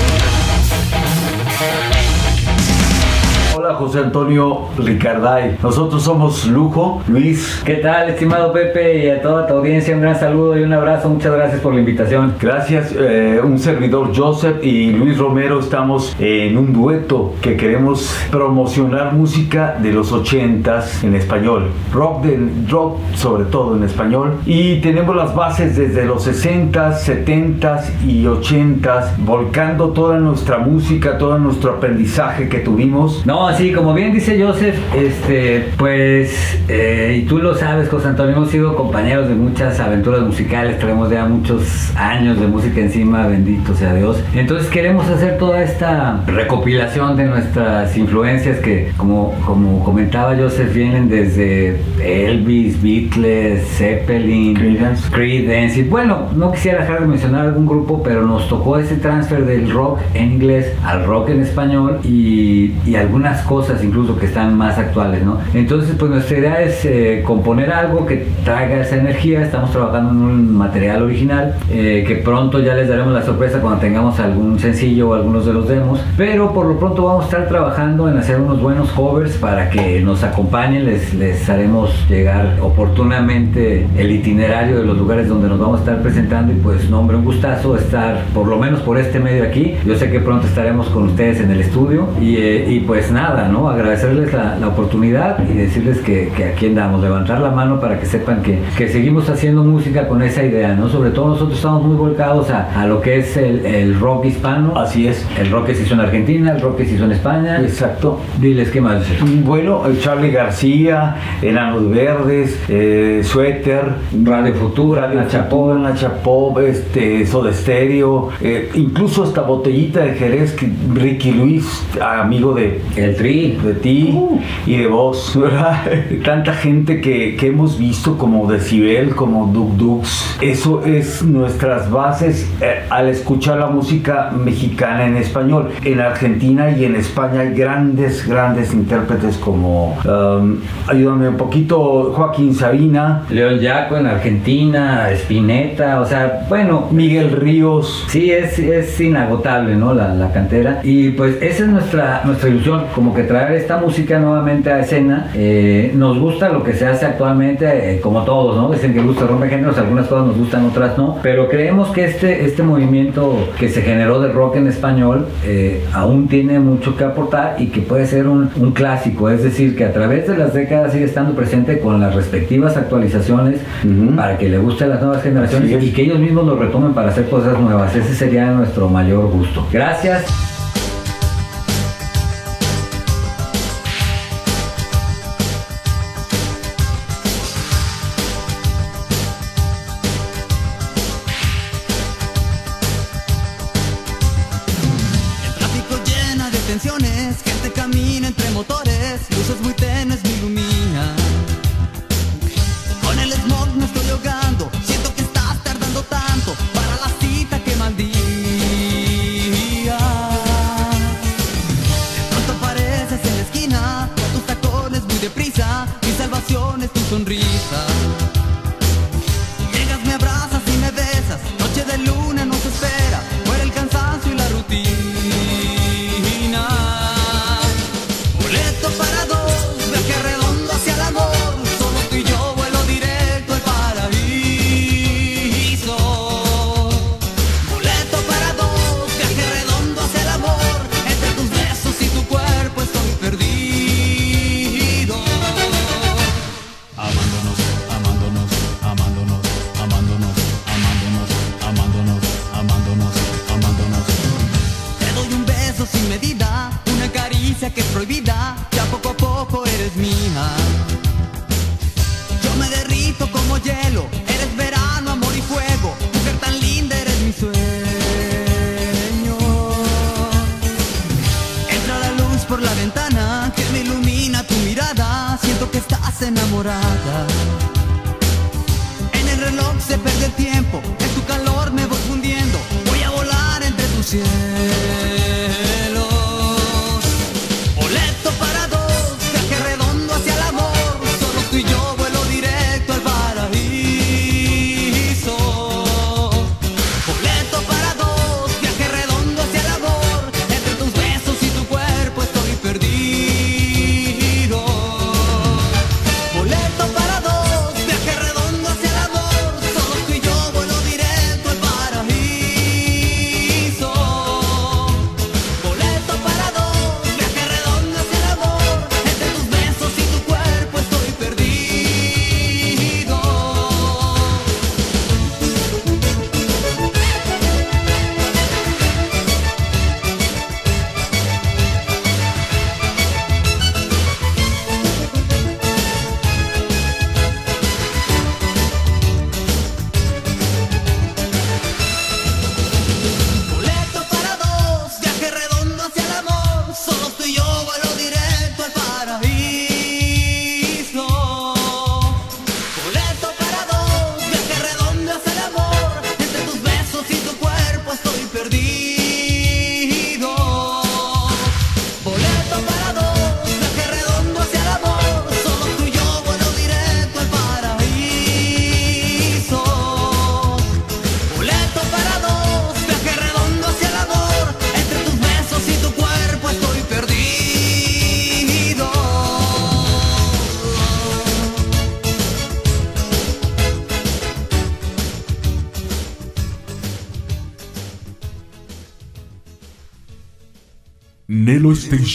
José 3.76 4.00
Antonio 4.00 4.62
Ricarday. 4.78 5.58
Nosotros 5.62 6.04
somos 6.04 6.46
Lujo, 6.48 7.02
Luis. 7.08 7.62
¿Qué 7.66 7.76
tal, 7.76 8.10
estimado 8.10 8.52
Pepe 8.52 9.06
y 9.06 9.10
a 9.10 9.22
toda 9.22 9.48
tu 9.48 9.56
audiencia? 9.56 9.96
Un 9.96 10.02
gran 10.02 10.20
saludo 10.20 10.58
y 10.58 10.64
un 10.64 10.74
abrazo. 10.74 11.10
Muchas 11.10 11.34
gracias 11.34 11.62
por 11.62 11.74
la 11.74 11.80
invitación. 11.80 12.34
Gracias, 12.40 12.94
eh, 12.98 13.40
un 13.44 13.60
servidor 13.60 14.12
Joseph 14.16 14.64
y 14.64 14.92
Luis 14.92 15.18
Romero 15.18 15.60
estamos 15.60 16.16
en 16.20 16.58
un 16.58 16.74
dueto 16.74 17.34
que 17.42 17.58
queremos 17.58 18.16
promocionar 18.32 19.14
música 19.14 19.76
de 19.82 19.92
los 19.92 20.12
80s 20.12 21.04
en 21.04 21.16
español, 21.16 21.70
rock, 21.94 22.24
de, 22.24 22.50
rock 22.70 22.98
sobre 23.16 23.46
todo 23.46 23.76
en 23.76 23.84
español 23.84 24.34
y 24.46 24.82
tenemos 24.82 25.16
las 25.16 25.36
bases 25.36 25.76
desde 25.76 26.06
los 26.06 26.28
60s, 26.28 27.00
70s 27.00 28.04
y 28.06 28.26
80s, 28.26 29.18
volcando 29.20 29.90
toda 29.90 30.20
nuestra 30.20 30.58
música, 30.58 31.18
todo 31.18 31.38
nuestro 31.38 31.72
aprendizaje 31.72 32.50
que 32.50 32.60
tuvimos. 32.60 33.26
No, 33.26 33.48
así 33.48 33.65
como 33.74 33.94
bien 33.94 34.14
dice 34.14 34.42
Joseph, 34.42 34.76
este, 34.96 35.66
pues, 35.78 36.60
eh, 36.68 37.22
y 37.22 37.26
tú 37.26 37.40
lo 37.40 37.56
sabes, 37.56 37.90
José 37.90 38.10
Antonio, 38.10 38.36
hemos 38.36 38.52
sido 38.52 38.76
compañeros 38.76 39.28
de 39.28 39.36
muchas 39.36 39.80
aventuras 39.80 40.22
musicales, 40.22 40.78
tenemos 40.78 41.10
ya 41.10 41.26
muchos 41.26 41.96
años 41.96 42.40
de 42.40 42.48
música 42.48 42.82
encima, 42.82 43.28
bendito 43.28 43.74
sea 43.74 43.94
Dios. 43.96 44.22
Entonces 44.36 44.70
queremos 44.70 45.08
hacer 45.10 45.38
toda 45.38 45.64
esta 45.64 46.22
recopilación 46.28 47.16
de 47.16 47.26
nuestras 47.26 47.98
influencias 47.98 48.60
que, 48.60 48.92
como, 48.98 49.34
como 49.46 49.84
comentaba 49.84 50.36
Joseph, 50.36 50.74
vienen 50.74 51.10
desde 51.10 51.78
Elvis, 52.04 52.82
Beatles, 52.82 53.66
Zeppelin, 53.78 54.54
Creedence. 54.54 55.10
Creedence. 55.12 55.80
Y 55.80 55.84
bueno, 55.84 56.28
no 56.36 56.52
quisiera 56.52 56.82
dejar 56.82 57.02
de 57.02 57.08
mencionar 57.08 57.48
algún 57.48 57.66
grupo, 57.66 58.04
pero 58.04 58.26
nos 58.26 58.48
tocó 58.48 58.78
ese 58.78 58.98
transfer 58.98 59.46
del 59.46 59.72
rock 59.72 60.00
en 60.14 60.34
inglés 60.34 60.72
al 60.84 61.06
rock 61.06 61.30
en 61.30 61.42
español 61.42 62.00
y, 62.04 62.74
y 62.86 62.96
algunas 62.96 63.42
cosas 63.42 63.55
incluso 63.84 64.18
que 64.18 64.26
están 64.26 64.58
más 64.58 64.78
actuales, 64.78 65.24
¿no? 65.24 65.38
Entonces, 65.54 65.96
pues 65.98 66.12
nuestra 66.12 66.38
idea 66.38 66.62
es 66.62 66.86
eh, 66.86 67.24
componer 67.26 67.72
algo 67.72 68.06
que 68.06 68.28
traiga 68.44 68.82
esa 68.82 68.98
energía. 68.98 69.42
Estamos 69.42 69.72
trabajando 69.72 70.12
en 70.12 70.18
un 70.18 70.58
material 70.58 71.04
original 71.04 71.56
eh, 71.72 72.04
que 72.08 72.16
pronto 72.16 72.60
ya 72.60 72.74
les 72.76 72.90
daremos 72.90 73.14
la 73.14 73.24
sorpresa 73.24 73.60
cuando 73.62 73.80
tengamos 73.80 74.20
algún 74.20 74.60
sencillo 74.60 75.10
o 75.10 75.14
algunos 75.14 75.46
de 75.46 75.54
los 75.54 75.68
demos. 75.68 76.00
Pero 76.18 76.54
por 76.54 76.66
lo 76.66 76.78
pronto 76.78 77.04
vamos 77.04 77.26
a 77.26 77.28
estar 77.28 77.48
trabajando 77.48 78.10
en 78.10 78.18
hacer 78.18 78.40
unos 78.40 78.62
buenos 78.62 78.90
covers 78.92 79.38
para 79.38 79.70
que 79.70 80.02
nos 80.02 80.24
acompañen. 80.24 80.86
Les, 80.86 81.14
les 81.14 81.50
haremos 81.50 81.92
llegar 82.10 82.58
oportunamente 82.62 83.88
el 83.98 84.12
itinerario 84.12 84.80
de 84.80 84.86
los 84.86 84.98
lugares 84.98 85.28
donde 85.28 85.48
nos 85.48 85.60
vamos 85.60 85.78
a 85.78 85.84
estar 85.84 86.02
presentando 86.02 86.52
y 86.52 86.56
pues 86.56 86.90
no 86.90 87.00
hombre 87.00 87.18
un 87.18 87.24
gustazo 87.24 87.76
estar 87.76 88.24
por 88.34 88.48
lo 88.48 88.58
menos 88.58 88.82
por 88.82 88.98
este 88.98 89.20
medio 89.20 89.44
aquí 89.44 89.76
yo 89.86 89.96
sé 89.96 90.12
que 90.12 90.20
pronto 90.20 90.48
estaremos 90.48 90.88
con 90.88 91.04
ustedes 91.10 91.40
en 91.40 91.52
el 91.52 91.62
estudio 91.62 92.08
y, 92.22 92.38
eh, 92.38 92.66
y 92.70 92.80
pues 92.82 93.12
nada 93.12 93.45
no 93.48 93.70
agradecerles 93.70 94.34
la, 94.34 94.58
la 94.58 94.68
oportunidad 94.68 95.38
y 95.50 95.54
decirles 95.54 96.00
que, 96.00 96.32
que 96.36 96.46
aquí 96.46 96.68
andamos 96.68 97.02
levantar 97.02 97.40
la 97.42 97.52
mano 97.52 97.80
para 97.80 98.00
que 98.00 98.06
sepan 98.06 98.42
que, 98.42 98.60
que 98.78 98.88
seguimos 98.90 99.30
haciendo 99.30 99.64
música 99.64 100.08
con 100.08 100.22
esa 100.22 100.44
idea 100.44 100.74
no 100.76 100.90
sobre 100.90 101.12
todo 101.12 101.30
nosotros 101.30 101.58
estamos 101.58 101.84
muy 101.84 101.96
volcados 101.96 102.50
a, 102.50 102.82
a 102.82 102.88
lo 102.88 103.02
que 103.02 103.18
es 103.20 103.38
el, 103.38 103.66
el 103.66 104.00
rock 104.00 104.26
hispano. 104.26 104.78
Así 104.78 105.08
es. 105.08 105.26
el 105.40 105.52
rock 105.52 105.68
que 105.68 105.76
se 105.76 105.84
hizo 105.84 105.94
en 105.94 106.02
Argentina 106.02 106.52
el 106.52 106.62
rock 106.62 106.78
que 106.78 106.86
se 106.86 106.96
hizo 106.96 107.06
en 107.06 107.12
España. 107.12 107.62
Exacto. 107.62 108.20
diles 108.40 108.70
qué 108.72 108.82
más 108.82 109.04
Bueno, 109.44 109.84
eh, 109.88 109.98
Charlie 110.02 110.32
García, 110.32 111.16
Enanos 111.42 111.90
Verdes, 111.90 112.60
eh, 112.70 113.22
Suéter, 113.24 113.84
Radio 114.24 114.54
Futura, 114.56 115.02
Radio 115.08 115.22
Nacha 115.22 116.22
Pop, 116.22 116.60
este, 116.60 117.26
Soda 117.26 117.54
Stereo, 117.54 118.30
eh, 118.42 118.70
incluso 118.76 119.24
hasta 119.24 119.42
Botellita 119.42 120.02
de 120.02 120.14
Jerez, 120.14 120.54
que 120.54 120.70
Ricky 120.94 121.32
Luis, 121.32 121.86
amigo 122.02 122.54
de 122.54 122.82
el 122.96 123.16
tri 123.16 123.35
ti. 123.36 123.58
de 123.64 123.74
ti 123.74 124.20
y 124.66 124.78
de 124.78 124.88
vos, 124.88 125.34
¿verdad? 125.40 125.84
Tanta 126.24 126.54
gente 126.54 127.02
que, 127.02 127.36
que 127.36 127.48
hemos 127.48 127.78
visto 127.78 128.18
como 128.18 128.50
Decibel, 128.52 129.16
como 129.16 129.48
Duk 129.48 129.74
Dux. 129.76 130.38
Eso 130.42 130.84
es 130.86 131.24
nuestras 131.24 131.90
bases 131.92 132.50
eh, 132.62 132.86
al 132.90 133.10
escuchar 133.10 133.58
la 133.58 133.68
música 133.68 134.32
mexicana 134.32 135.06
en 135.06 135.18
español. 135.18 135.72
En 135.84 136.00
Argentina 136.00 136.72
y 136.72 136.86
en 136.86 136.96
España 136.96 137.42
hay 137.42 137.54
grandes, 137.54 138.28
grandes 138.28 138.74
intérpretes 138.74 139.38
como, 139.38 139.98
um, 140.06 140.58
ayúdame 140.88 141.30
un 141.30 141.38
poquito, 141.38 142.14
Joaquín 142.16 142.54
Sabina, 142.54 143.24
León 143.30 143.60
Yaco 143.60 143.98
en 143.98 144.08
Argentina, 144.08 145.10
Spinetta, 145.12 146.02
o 146.02 146.06
sea, 146.06 146.46
bueno, 146.50 146.88
Miguel 146.92 147.32
Ríos. 147.32 148.06
Sí, 148.08 148.32
es, 148.32 148.58
es 148.60 149.00
inagotable, 149.00 149.76
¿no? 149.76 149.94
La, 149.94 150.14
la 150.14 150.32
cantera. 150.32 150.82
Y 150.84 151.10
pues 151.10 151.42
esa 151.42 151.64
es 151.64 151.70
nuestra, 151.70 152.22
nuestra 152.26 152.50
ilusión, 152.50 152.86
como 152.94 153.14
que 153.14 153.24
traer 153.26 153.54
esta 153.54 153.78
música 153.78 154.20
nuevamente 154.20 154.72
a 154.72 154.80
escena. 154.80 155.32
Eh, 155.36 155.92
nos 155.96 156.18
gusta 156.20 156.50
lo 156.50 156.64
que 156.64 156.74
se 156.74 156.86
hace 156.88 157.06
actualmente, 157.06 157.66
eh, 157.96 158.00
como 158.02 158.24
todos, 158.24 158.56
¿no? 158.58 158.72
Dicen 158.72 158.94
que 158.94 159.02
gusta 159.02 159.26
rompe 159.26 159.48
géneros, 159.50 159.78
algunas 159.78 160.08
cosas 160.08 160.28
nos 160.28 160.38
gustan, 160.38 160.66
otras 160.66 160.98
no. 160.98 161.18
Pero 161.22 161.48
creemos 161.50 161.90
que 161.90 162.06
este, 162.06 162.46
este 162.46 162.64
movimiento 162.64 163.50
que 163.60 163.70
se 163.70 163.82
generó 163.82 164.20
de 164.22 164.32
rock 164.32 164.58
en 164.58 164.68
español 164.68 165.28
eh, 165.46 165.84
aún 165.94 166.28
tiene 166.28 166.60
mucho 166.60 166.96
que 166.98 167.04
aportar 167.04 167.56
y 167.60 167.68
que 167.68 167.82
puede 167.82 168.06
ser 168.08 168.28
un, 168.28 168.50
un 168.56 168.72
clásico. 168.72 169.30
Es 169.30 169.44
decir, 169.44 169.76
que 169.76 169.86
a 169.86 169.94
través 169.94 170.28
de 170.28 170.38
las 170.38 170.54
décadas 170.54 170.94
sigue 170.94 171.06
estando 171.06 171.34
presente 171.34 171.80
con 171.80 172.00
las 172.00 172.16
respectivas 172.16 172.78
actualizaciones 172.78 173.60
Ujú. 173.84 174.16
para 174.16 174.38
que 174.38 174.50
le 174.50 174.58
guste 174.58 174.86
a 174.86 174.88
las 174.88 175.02
nuevas 175.02 175.22
generaciones 175.24 175.84
y 175.84 175.92
que 175.92 176.04
ellos 176.04 176.20
mismos 176.20 176.46
lo 176.46 176.56
retomen 176.56 176.94
para 176.94 177.10
hacer 177.10 177.30
cosas 177.30 177.60
nuevas. 177.60 177.96
Ese 177.96 178.14
sería 178.14 178.46
nuestro 178.52 178.90
mayor 178.90 179.30
gusto. 179.32 179.66
Gracias. 179.72 180.55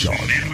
Nelo 0.09 0.49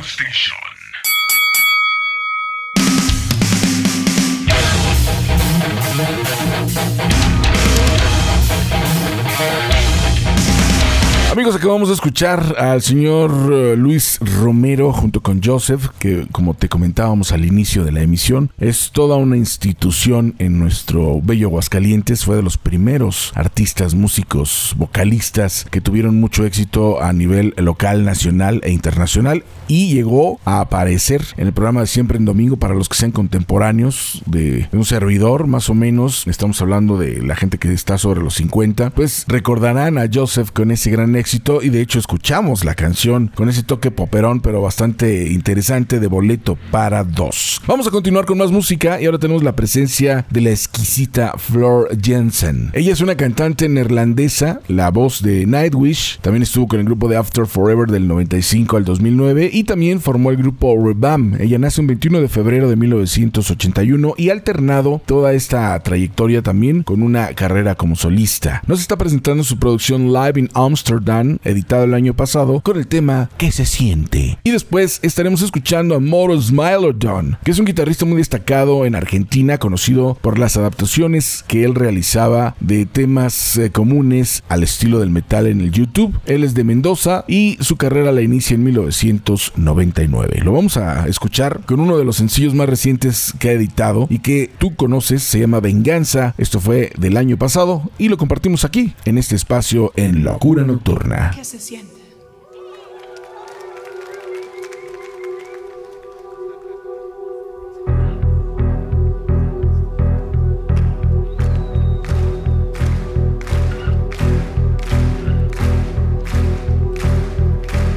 Acabamos 11.66 11.88
de 11.88 11.94
escuchar 11.94 12.54
al 12.60 12.80
señor 12.80 13.32
eh, 13.52 13.74
Luis 13.76 14.20
Romero 14.20 14.92
junto 14.92 15.20
con 15.20 15.42
Joseph, 15.42 15.88
que 15.98 16.24
como 16.30 16.54
te 16.54 16.68
comentábamos 16.68 17.32
al 17.32 17.44
inicio 17.44 17.82
de 17.82 17.90
la 17.90 18.02
emisión, 18.02 18.52
es 18.60 18.92
toda 18.92 19.16
una 19.16 19.36
institución 19.36 20.36
en 20.38 20.60
nuestro 20.60 21.20
bello 21.20 21.48
Aguascalientes. 21.48 22.24
Fue 22.24 22.36
de 22.36 22.44
los 22.44 22.56
primeros 22.56 23.32
artistas, 23.34 23.96
músicos, 23.96 24.76
vocalistas 24.78 25.66
que 25.68 25.80
tuvieron 25.80 26.20
mucho 26.20 26.46
éxito 26.46 27.02
a 27.02 27.12
nivel 27.12 27.52
local, 27.56 28.04
nacional 28.04 28.60
e 28.62 28.70
internacional 28.70 29.42
y 29.66 29.92
llegó 29.92 30.38
a 30.44 30.60
aparecer 30.60 31.24
en 31.36 31.48
el 31.48 31.52
programa 31.52 31.80
de 31.80 31.88
Siempre 31.88 32.16
en 32.16 32.26
Domingo 32.26 32.58
para 32.58 32.74
los 32.74 32.88
que 32.88 32.96
sean 32.96 33.10
contemporáneos 33.10 34.22
de 34.26 34.68
un 34.70 34.84
servidor, 34.84 35.48
más 35.48 35.68
o 35.68 35.74
menos. 35.74 36.28
Estamos 36.28 36.62
hablando 36.62 36.96
de 36.96 37.20
la 37.22 37.34
gente 37.34 37.58
que 37.58 37.72
está 37.72 37.98
sobre 37.98 38.22
los 38.22 38.34
50. 38.34 38.90
Pues 38.90 39.24
recordarán 39.26 39.98
a 39.98 40.08
Joseph 40.12 40.52
con 40.52 40.70
ese 40.70 40.92
gran 40.92 41.16
éxito 41.16 41.55
y 41.62 41.68
de 41.68 41.80
hecho 41.80 41.98
escuchamos 41.98 42.64
la 42.64 42.74
canción 42.74 43.30
con 43.34 43.48
ese 43.48 43.62
toque 43.62 43.90
poperón 43.90 44.40
pero 44.40 44.60
bastante 44.60 45.30
interesante 45.30 46.00
de 46.00 46.06
boleto 46.06 46.58
para 46.70 47.04
dos. 47.04 47.60
Vamos 47.66 47.86
a 47.86 47.90
continuar 47.90 48.26
con 48.26 48.38
más 48.38 48.50
música 48.50 49.00
y 49.00 49.06
ahora 49.06 49.18
tenemos 49.18 49.42
la 49.42 49.56
presencia 49.56 50.26
de 50.30 50.40
la 50.40 50.50
exquisita 50.50 51.34
Flor 51.38 51.88
Jensen. 52.00 52.70
Ella 52.72 52.92
es 52.92 53.00
una 53.00 53.16
cantante 53.16 53.68
neerlandesa, 53.68 54.60
la 54.68 54.90
voz 54.90 55.22
de 55.22 55.46
Nightwish, 55.46 56.18
también 56.20 56.42
estuvo 56.42 56.68
con 56.68 56.80
el 56.80 56.86
grupo 56.86 57.08
de 57.08 57.16
After 57.16 57.46
Forever 57.46 57.88
del 57.88 58.08
95 58.08 58.76
al 58.76 58.84
2009 58.84 59.50
y 59.52 59.64
también 59.64 60.00
formó 60.00 60.30
el 60.30 60.36
grupo 60.36 60.76
Rebam. 60.82 61.36
Ella 61.40 61.58
nace 61.58 61.80
un 61.80 61.86
21 61.86 62.20
de 62.20 62.28
febrero 62.28 62.68
de 62.68 62.76
1981 62.76 64.14
y 64.16 64.30
ha 64.30 64.32
alternado 64.32 65.00
toda 65.06 65.32
esta 65.32 65.78
trayectoria 65.80 66.42
también 66.42 66.82
con 66.82 67.02
una 67.02 67.28
carrera 67.34 67.74
como 67.74 67.96
solista. 67.96 68.62
Nos 68.66 68.80
está 68.80 68.96
presentando 68.96 69.44
su 69.44 69.58
producción 69.58 70.12
Live 70.12 70.38
in 70.40 70.48
Amsterdam, 70.54 71.38
editado 71.46 71.84
el 71.84 71.94
año 71.94 72.14
pasado, 72.14 72.60
con 72.60 72.76
el 72.76 72.86
tema 72.86 73.30
¿Qué 73.38 73.52
se 73.52 73.66
siente? 73.66 74.38
Y 74.44 74.50
después 74.50 75.00
estaremos 75.02 75.42
escuchando 75.42 75.94
a 75.94 76.00
Moro 76.00 76.40
Smilodon, 76.40 77.38
que 77.44 77.50
es 77.50 77.58
un 77.58 77.66
guitarrista 77.66 78.04
muy 78.04 78.18
destacado 78.18 78.84
en 78.84 78.94
Argentina, 78.94 79.58
conocido 79.58 80.18
por 80.20 80.38
las 80.38 80.56
adaptaciones 80.56 81.44
que 81.46 81.64
él 81.64 81.74
realizaba 81.74 82.54
de 82.60 82.86
temas 82.86 83.56
eh, 83.58 83.70
comunes 83.70 84.42
al 84.48 84.62
estilo 84.62 85.00
del 85.00 85.10
metal 85.10 85.46
en 85.46 85.60
el 85.60 85.70
YouTube. 85.70 86.18
Él 86.26 86.44
es 86.44 86.54
de 86.54 86.64
Mendoza 86.64 87.24
y 87.28 87.58
su 87.60 87.76
carrera 87.76 88.12
la 88.12 88.22
inicia 88.22 88.54
en 88.54 88.64
1999. 88.64 90.40
Lo 90.42 90.52
vamos 90.52 90.76
a 90.76 91.06
escuchar 91.08 91.60
con 91.66 91.80
uno 91.80 91.98
de 91.98 92.04
los 92.04 92.16
sencillos 92.16 92.54
más 92.54 92.68
recientes 92.68 93.32
que 93.38 93.50
ha 93.50 93.52
editado 93.52 94.06
y 94.10 94.18
que 94.20 94.50
tú 94.58 94.74
conoces, 94.74 95.22
se 95.22 95.40
llama 95.40 95.60
Venganza. 95.60 96.34
Esto 96.38 96.60
fue 96.60 96.92
del 96.98 97.16
año 97.16 97.36
pasado 97.36 97.90
y 97.98 98.08
lo 98.08 98.16
compartimos 98.16 98.64
aquí, 98.64 98.94
en 99.04 99.18
este 99.18 99.36
espacio 99.36 99.92
en 99.96 100.24
Locura 100.24 100.64
Nocturna. 100.64 101.35
¿Qué 101.36 101.44
se 101.44 101.60
siente? 101.60 102.00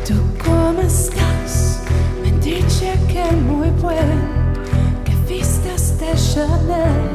¿Tú 0.05 0.15
cómo 0.43 0.81
estás? 0.81 1.83
Me 2.21 2.33
dice 2.41 2.99
que 3.07 3.23
muy 3.47 3.69
bien, 3.69 4.53
que 5.05 5.15
vistes 5.33 5.97
de 5.97 6.13
Chanel, 6.13 7.07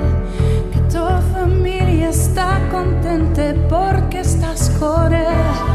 que 0.73 0.79
tu 0.91 1.05
familia 1.35 2.09
está 2.09 2.67
contenta 2.71 3.55
porque 3.69 4.21
estás 4.21 4.71
con 4.81 5.13
él, 5.13 5.74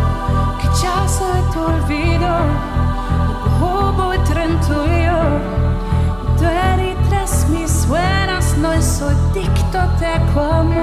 O 1.69 1.71
olvido 1.71 2.33
roubo 3.59 4.13
entre 4.13 4.47
tu 4.65 4.73
e 4.89 5.05
eu 5.05 5.29
tu 6.37 6.45
eri 6.45 6.97
tres 7.07 7.45
mis 7.49 7.69
sueras 7.69 8.57
no 8.57 8.73
es 8.73 8.85
so 8.85 9.09
dicto 9.33 9.79
te 9.99 10.19
como 10.33 10.73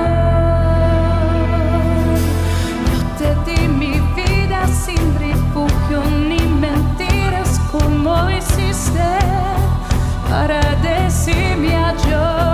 Eu 2.92 3.02
te 3.18 3.34
di 3.44 3.66
mi 3.66 3.98
vida 4.14 4.64
sem 4.68 4.96
refugio 5.18 6.02
nem 6.28 6.46
mentiras 6.46 7.58
como 7.72 8.30
hiciste 8.30 9.18
para 10.28 10.60
decirme 10.76 11.74
adiós. 11.74 12.45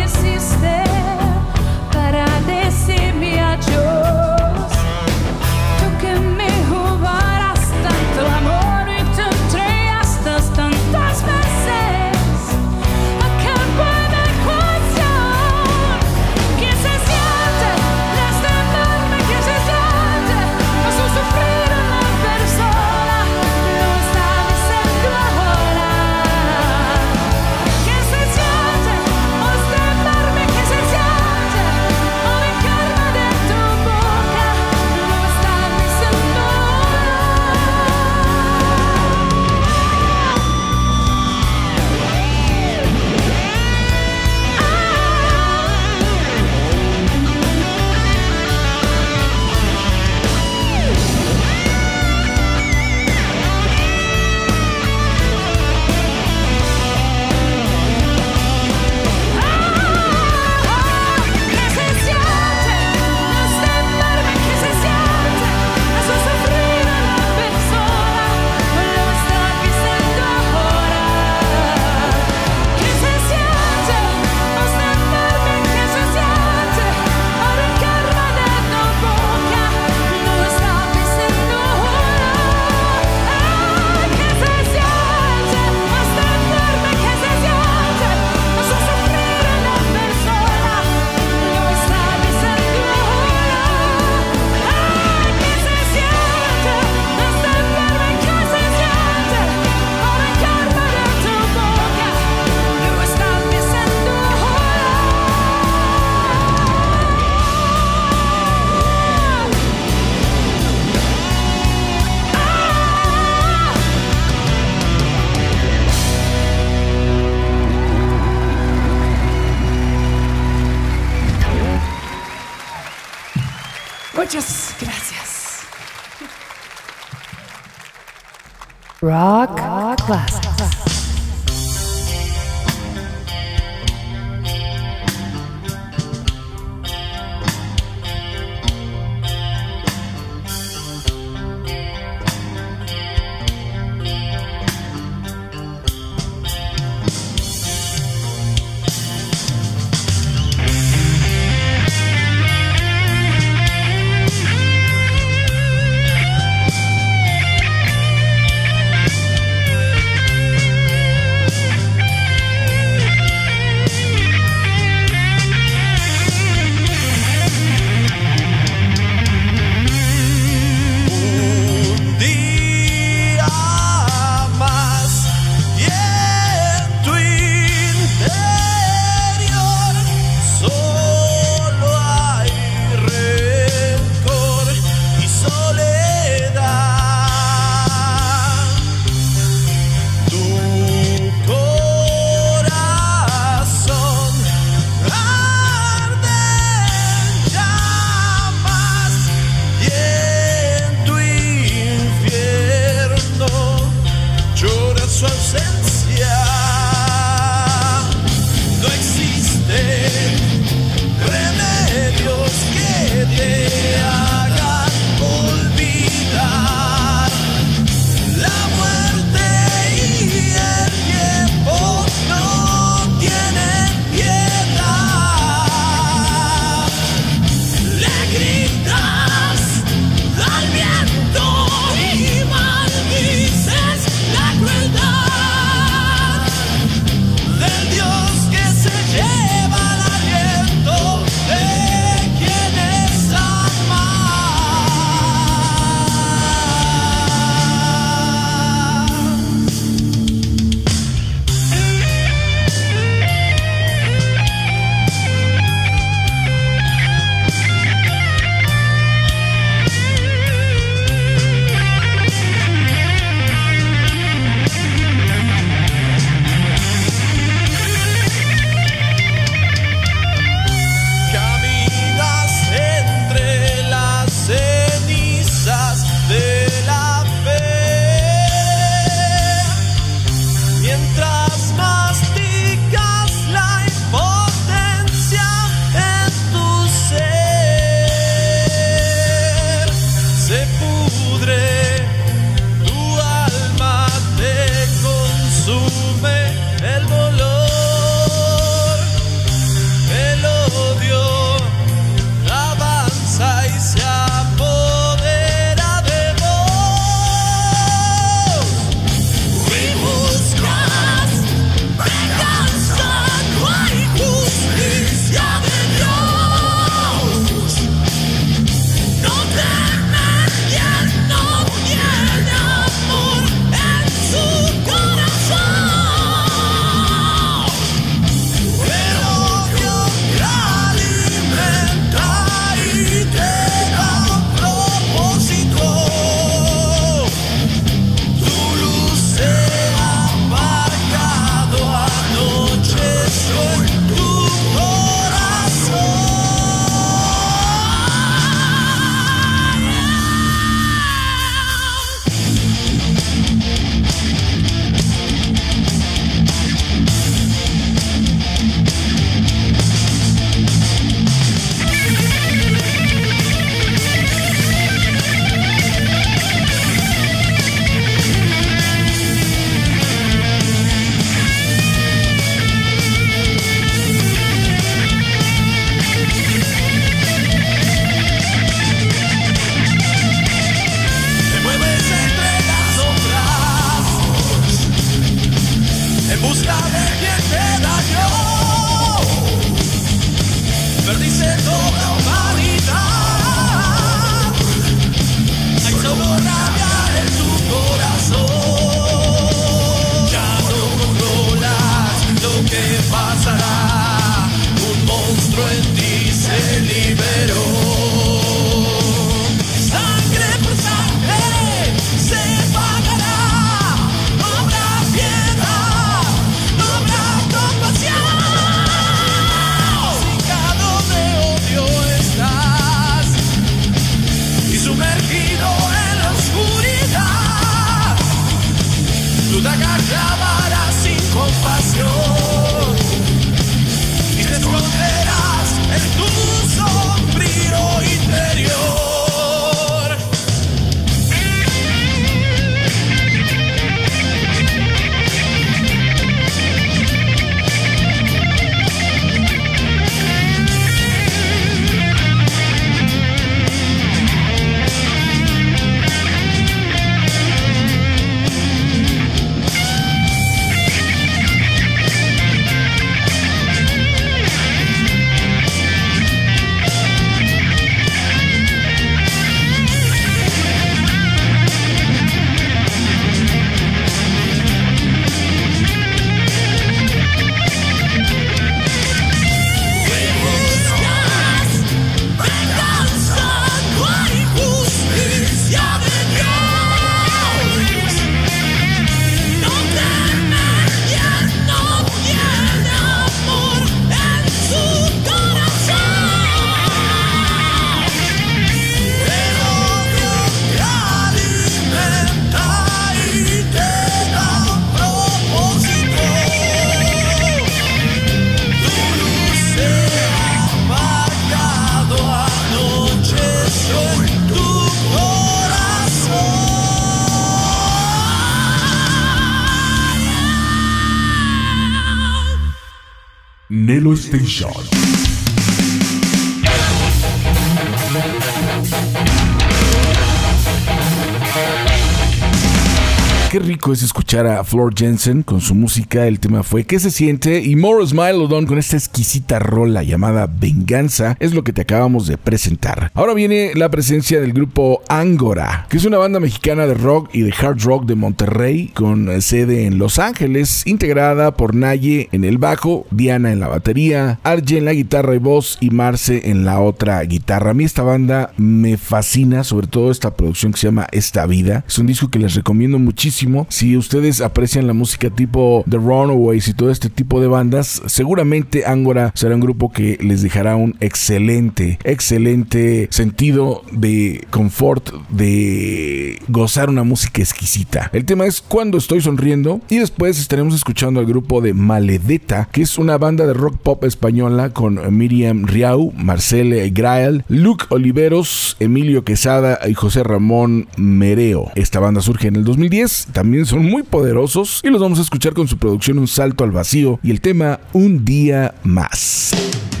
A 534.31 534.63
Floor 534.63 534.93
Jensen 534.97 535.43
con 535.43 535.59
su 535.59 535.75
música. 535.75 536.25
El 536.25 536.39
tema 536.39 536.63
fue 536.63 536.85
¿Qué 536.85 536.99
se 536.99 537.11
siente? 537.11 537.59
Y 537.59 537.75
Morris 537.75 538.13
Mylodon 538.13 538.65
con 538.65 538.77
esta 538.77 538.95
exquisita 538.95 539.59
rola 539.59 540.03
llamada 540.03 540.47
Venganza 540.47 541.35
es 541.41 541.53
lo 541.53 541.65
que 541.65 541.73
te 541.73 541.81
acabamos 541.81 542.27
de 542.27 542.37
presentar. 542.37 543.11
Ahora 543.13 543.33
viene 543.33 543.71
la 543.75 543.91
presencia 543.91 544.39
del 544.39 544.53
grupo 544.53 545.01
Angora, 545.09 545.85
que 545.89 545.97
es 545.97 546.05
una 546.05 546.17
banda 546.17 546.39
mexicana 546.39 546.87
de 546.87 546.93
rock 546.93 547.29
y 547.33 547.41
de 547.41 547.53
hard 547.59 547.81
rock 547.81 548.05
de 548.05 548.15
Monterrey 548.15 548.87
con 548.93 549.41
sede 549.41 549.85
en 549.85 549.97
Los 549.97 550.17
Ángeles, 550.17 550.83
integrada 550.85 551.57
por 551.57 551.75
Naye 551.75 552.29
en 552.31 552.45
el 552.45 552.57
bajo, 552.57 553.05
Diana 553.11 553.51
en 553.51 553.59
la 553.59 553.67
batería, 553.67 554.39
Arje 554.43 554.77
en 554.77 554.85
la 554.85 554.93
guitarra 554.93 555.35
y 555.35 555.39
voz 555.39 555.77
y 555.81 555.89
Marce 555.89 556.49
en 556.49 556.63
la 556.63 556.79
otra 556.79 557.21
guitarra. 557.23 557.71
A 557.71 557.73
mí 557.73 557.83
esta 557.83 558.03
banda 558.03 558.53
me 558.55 558.95
fascina, 558.95 559.65
sobre 559.65 559.87
todo 559.87 560.09
esta 560.09 560.35
producción 560.35 560.71
que 560.71 560.79
se 560.79 560.87
llama 560.87 561.07
Esta 561.11 561.45
Vida. 561.47 561.83
Es 561.85 561.99
un 561.99 562.07
disco 562.07 562.29
que 562.29 562.39
les 562.39 562.55
recomiendo 562.55 562.97
muchísimo. 562.97 563.67
Si 563.69 563.97
ustedes 563.97 564.20
aprecian 564.41 564.87
la 564.87 564.93
música 564.93 565.29
tipo 565.29 565.83
The 565.89 565.97
Runaways 565.97 566.67
y 566.67 566.73
todo 566.73 566.91
este 566.91 567.09
tipo 567.09 567.41
de 567.41 567.47
bandas, 567.47 568.01
seguramente 568.05 568.85
Angora 568.85 569.31
será 569.35 569.55
un 569.55 569.61
grupo 569.61 569.91
que 569.91 570.17
les 570.21 570.41
dejará 570.41 570.75
un 570.75 570.95
excelente, 570.99 571.97
excelente 572.03 573.07
sentido 573.11 573.83
de 573.91 574.45
confort, 574.51 575.09
de 575.29 576.39
gozar 576.47 576.89
una 576.89 577.03
música 577.03 577.41
exquisita. 577.41 578.09
El 578.13 578.25
tema 578.25 578.45
es 578.45 578.61
Cuando 578.61 578.97
estoy 578.97 579.21
sonriendo 579.21 579.81
y 579.89 579.97
después 579.97 580.39
estaremos 580.39 580.75
escuchando 580.75 581.19
al 581.19 581.25
grupo 581.25 581.61
de 581.61 581.73
Maledeta, 581.73 582.69
que 582.71 582.83
es 582.83 582.97
una 582.97 583.17
banda 583.17 583.47
de 583.47 583.53
rock 583.53 583.77
pop 583.77 584.03
española 584.03 584.69
con 584.69 584.99
Miriam 585.17 585.65
Riau, 585.65 586.13
Marcele 586.15 586.89
Grael, 586.91 587.43
Luke 587.47 587.85
Oliveros, 587.89 588.77
Emilio 588.79 589.23
Quesada 589.23 589.79
y 589.87 589.93
José 589.93 590.23
Ramón 590.23 590.87
Mereo. 590.97 591.71
Esta 591.75 591.99
banda 591.99 592.21
surge 592.21 592.47
en 592.47 592.57
el 592.57 592.63
2010 592.63 593.29
también 593.31 593.65
son 593.65 593.85
muy 593.85 594.03
poderosos 594.11 594.81
y 594.83 594.89
los 594.89 595.01
vamos 595.01 595.17
a 595.17 595.23
escuchar 595.23 595.53
con 595.53 595.67
su 595.67 595.77
producción 595.77 596.19
Un 596.19 596.27
Salto 596.27 596.63
al 596.63 596.71
Vacío 596.71 597.19
y 597.23 597.31
el 597.31 597.41
tema 597.41 597.79
Un 597.93 598.23
Día 598.23 598.75
Más. 598.83 600.00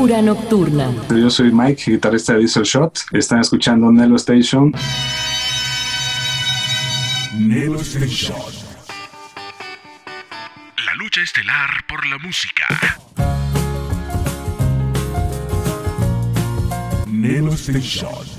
Locura 0.00 0.22
Nocturna. 0.22 0.90
Yo 1.10 1.28
soy 1.28 1.52
Mike, 1.52 1.90
guitarrista 1.90 2.32
de 2.32 2.38
Diesel 2.38 2.62
Shot. 2.62 3.00
Están 3.12 3.40
escuchando 3.40 3.92
Nelo 3.92 4.16
Station. 4.16 4.72
Nelo 7.34 7.82
Station. 7.82 8.38
La 10.86 10.94
lucha 10.94 11.20
estelar 11.20 11.84
por 11.86 12.06
la 12.06 12.16
música. 12.16 12.66
Nelo 17.06 17.52
Station. 17.52 18.29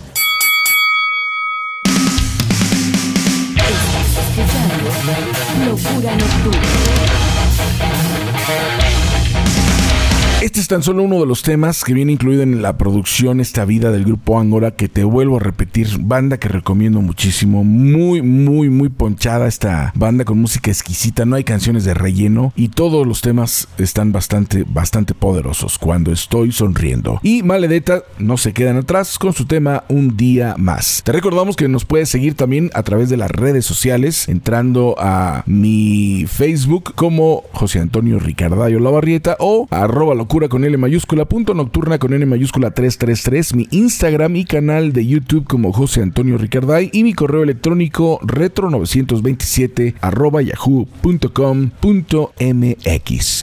Tan 10.71 10.83
solo 10.83 11.03
uno 11.03 11.19
de 11.19 11.25
los 11.25 11.43
temas 11.43 11.83
que 11.83 11.93
viene 11.93 12.13
incluido 12.13 12.43
en 12.43 12.61
la 12.61 12.77
producción 12.77 13.41
Esta 13.41 13.65
Vida 13.65 13.91
del 13.91 14.05
grupo 14.05 14.39
Angora, 14.39 14.71
que 14.71 14.87
te 14.87 15.03
vuelvo 15.03 15.35
a 15.35 15.41
repetir, 15.41 15.89
banda 15.99 16.37
que 16.37 16.47
recomiendo 16.47 17.01
muchísimo, 17.01 17.65
muy, 17.65 18.21
muy, 18.21 18.69
muy 18.69 18.87
ponchada 18.87 19.49
esta 19.49 19.91
banda 19.95 20.23
con 20.23 20.39
música 20.39 20.71
exquisita, 20.71 21.25
no 21.25 21.35
hay 21.35 21.43
canciones 21.43 21.83
de 21.83 21.93
relleno 21.93 22.53
y 22.55 22.69
todos 22.69 23.05
los 23.05 23.19
temas 23.19 23.67
están 23.79 24.13
bastante, 24.13 24.63
bastante 24.65 25.13
poderosos 25.13 25.77
cuando 25.77 26.13
estoy 26.13 26.53
sonriendo. 26.53 27.19
Y 27.21 27.43
Maledetta 27.43 28.03
no 28.17 28.37
se 28.37 28.53
quedan 28.53 28.77
atrás 28.77 29.19
con 29.19 29.33
su 29.33 29.47
tema 29.47 29.83
Un 29.89 30.15
Día 30.15 30.55
Más. 30.57 31.01
Te 31.03 31.11
recordamos 31.11 31.57
que 31.57 31.67
nos 31.67 31.83
puedes 31.83 32.07
seguir 32.07 32.35
también 32.35 32.71
a 32.73 32.83
través 32.83 33.09
de 33.09 33.17
las 33.17 33.29
redes 33.29 33.65
sociales, 33.65 34.29
entrando 34.29 34.95
a 34.97 35.43
mi 35.47 36.27
Facebook 36.29 36.93
como 36.95 37.43
José 37.51 37.79
Antonio 37.79 38.19
Ricardayo 38.19 38.79
Lavarrieta 38.79 39.35
o 39.37 39.67
arroba 39.69 40.15
locura 40.15 40.47
con 40.47 40.60
L 40.63 40.77
mayúscula, 40.77 41.25
punto 41.25 41.53
nocturna 41.53 41.97
con 41.97 42.13
N 42.13 42.25
mayúscula 42.25 42.71
333, 42.71 43.55
mi 43.55 43.67
Instagram 43.71 44.35
y 44.35 44.45
canal 44.45 44.93
de 44.93 45.05
YouTube 45.05 45.45
como 45.47 45.73
José 45.73 46.01
Antonio 46.01 46.37
Ricarday 46.37 46.89
y 46.93 47.03
mi 47.03 47.13
correo 47.13 47.43
electrónico 47.43 48.19
retro927 48.21 49.95
arroba 50.01 50.41
yahoo.com.mx. 50.41 50.91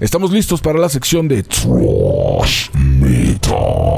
Estamos 0.03 0.33
listos 0.33 0.61
para 0.61 0.79
la 0.79 0.89
sección 0.89 1.29
de 1.29 1.43
Trash 1.43 2.71
Metal. 2.75 3.89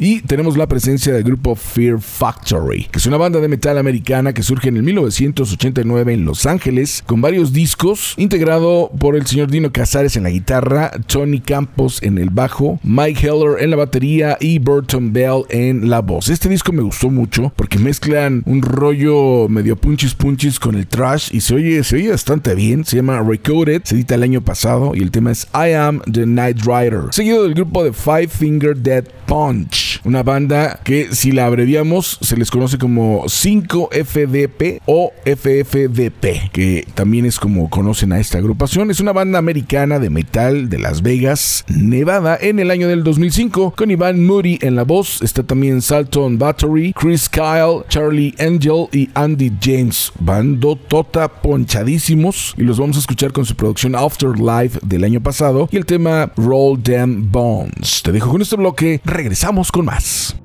Y 0.00 0.20
tenemos 0.20 0.56
la 0.56 0.68
presencia 0.68 1.12
del 1.12 1.24
grupo 1.24 1.56
Fear 1.56 2.00
Factory, 2.00 2.84
que 2.84 2.98
es 2.98 3.06
una 3.06 3.16
banda 3.16 3.40
de 3.40 3.48
metal 3.48 3.78
americana 3.78 4.32
que 4.32 4.44
surge 4.44 4.68
en 4.68 4.76
el 4.76 4.84
1989 4.84 6.12
en 6.12 6.24
Los 6.24 6.46
Ángeles, 6.46 7.02
con 7.04 7.20
varios 7.20 7.52
discos, 7.52 8.14
integrado 8.16 8.90
por 8.98 9.16
el 9.16 9.26
señor 9.26 9.50
Dino 9.50 9.72
Casares 9.72 10.16
en 10.16 10.22
la 10.22 10.30
guitarra, 10.30 10.92
Tony 11.06 11.40
Campos 11.40 11.97
en 12.02 12.18
el 12.18 12.30
bajo, 12.30 12.78
Mike 12.82 13.26
Heller 13.26 13.62
en 13.62 13.70
la 13.70 13.76
batería 13.76 14.36
y 14.40 14.58
Burton 14.58 15.12
Bell 15.12 15.42
en 15.50 15.90
la 15.90 16.00
voz. 16.00 16.28
Este 16.28 16.48
disco 16.48 16.72
me 16.72 16.82
gustó 16.82 17.10
mucho 17.10 17.52
porque 17.56 17.78
mezclan 17.78 18.42
un 18.46 18.62
rollo 18.62 19.48
medio 19.48 19.76
punchis 19.76 20.14
punchis 20.14 20.58
con 20.58 20.74
el 20.74 20.86
trash 20.86 21.28
y 21.32 21.40
se 21.40 21.54
oye, 21.54 21.82
se 21.84 21.96
oye 21.96 22.10
bastante 22.10 22.54
bien. 22.54 22.84
Se 22.84 22.96
llama 22.96 23.22
Recoded, 23.22 23.82
se 23.84 23.94
edita 23.94 24.14
el 24.14 24.22
año 24.22 24.40
pasado 24.42 24.92
y 24.94 25.02
el 25.02 25.10
tema 25.10 25.30
es 25.30 25.46
I 25.54 25.72
Am 25.72 26.00
the 26.10 26.26
Night 26.26 26.60
Rider, 26.62 27.02
seguido 27.10 27.42
del 27.42 27.54
grupo 27.54 27.84
de 27.84 27.92
Five 27.92 28.28
Finger 28.28 28.76
Dead 28.76 29.04
Punch, 29.26 30.00
una 30.04 30.22
banda 30.22 30.80
que 30.84 31.14
si 31.14 31.32
la 31.32 31.46
abreviamos 31.46 32.18
se 32.20 32.36
les 32.36 32.50
conoce 32.50 32.78
como 32.78 33.24
5FDP 33.24 34.80
o 34.86 35.12
FFDP, 35.24 36.50
que 36.52 36.86
también 36.94 37.26
es 37.26 37.38
como 37.38 37.68
conocen 37.68 38.12
a 38.12 38.18
esta 38.18 38.38
agrupación. 38.38 38.90
Es 38.90 39.00
una 39.00 39.12
banda 39.12 39.38
americana 39.38 39.98
de 39.98 40.10
metal 40.10 40.68
de 40.68 40.78
Las 40.78 41.02
Vegas, 41.02 41.64
Nevada, 41.78 42.36
en 42.40 42.58
el 42.58 42.70
año 42.70 42.88
del 42.88 43.04
2005, 43.04 43.74
con 43.76 43.90
Ivan 43.90 44.26
Moody 44.26 44.58
en 44.62 44.74
la 44.74 44.82
voz. 44.82 45.22
Está 45.22 45.44
también 45.44 45.80
Salton 45.80 46.38
Battery, 46.38 46.92
Chris 46.92 47.28
Kyle, 47.28 47.84
Charlie 47.88 48.34
Angel 48.38 48.88
y 48.92 49.08
Andy 49.14 49.52
James. 49.60 50.12
Bando 50.18 50.76
tota 50.76 51.28
ponchadísimos 51.28 52.54
y 52.56 52.62
los 52.62 52.78
vamos 52.78 52.96
a 52.96 53.00
escuchar 53.00 53.32
con 53.32 53.44
su 53.44 53.54
producción 53.54 53.94
Afterlife 53.94 54.80
del 54.82 55.04
año 55.04 55.22
pasado 55.22 55.68
y 55.70 55.76
el 55.76 55.86
tema 55.86 56.32
Roll 56.36 56.82
Them 56.82 57.30
Bones. 57.30 58.02
Te 58.02 58.12
dejo 58.12 58.30
con 58.30 58.42
este 58.42 58.56
bloque, 58.56 59.00
regresamos 59.04 59.70
con 59.70 59.84
más. 59.84 60.36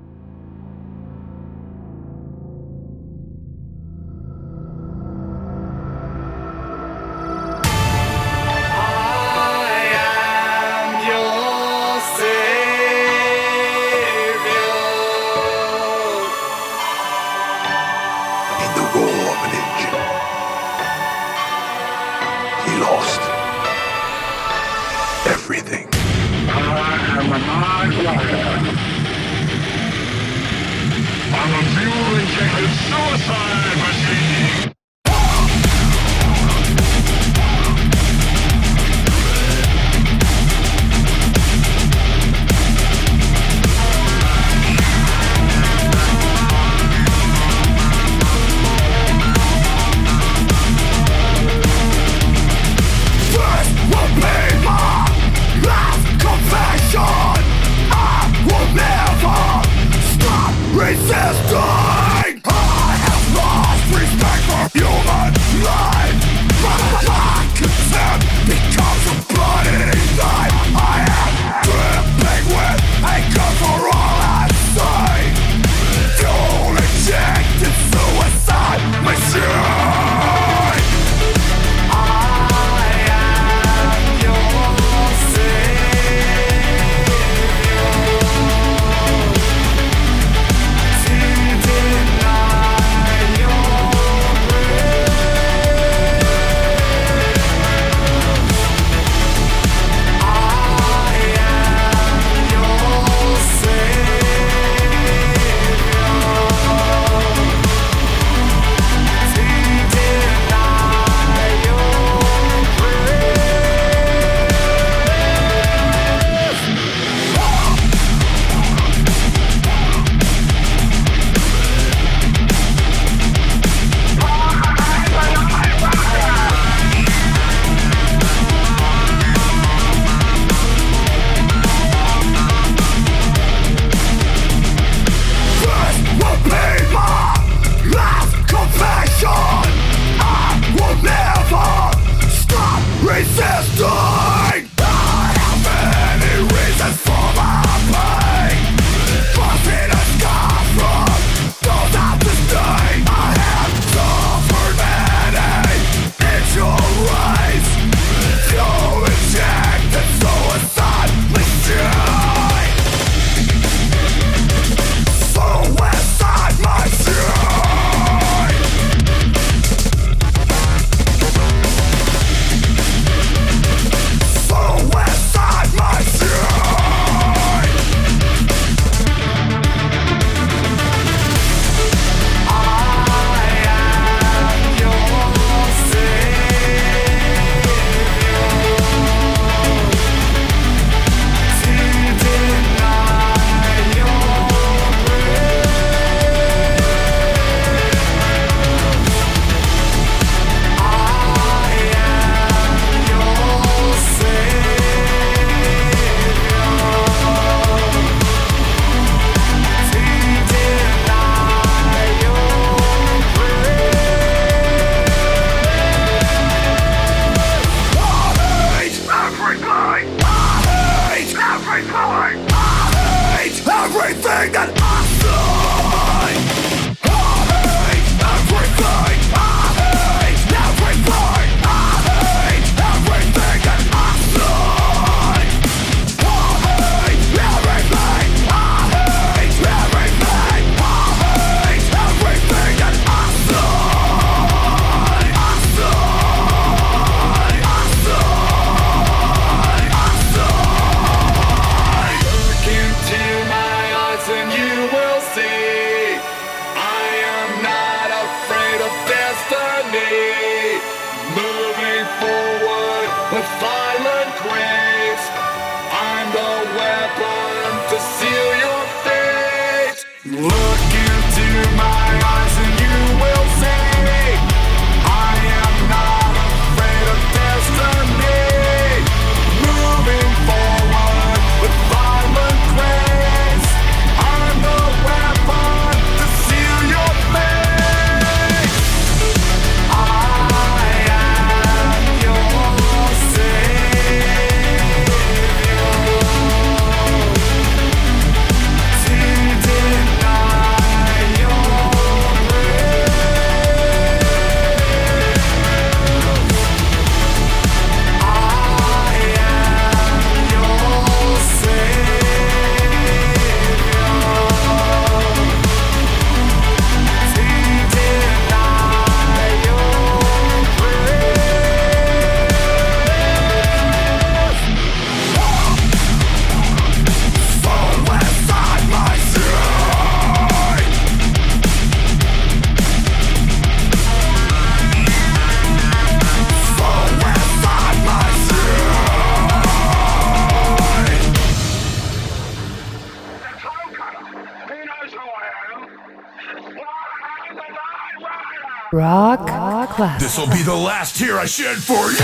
class. 350.03 350.21
This 350.21 350.37
will 350.37 350.47
be 350.47 350.63
the 350.63 350.75
last 350.75 351.15
tear 351.15 351.39
I 351.39 351.45
shed 351.45 351.77
for 351.77 352.11
you. 352.11 352.19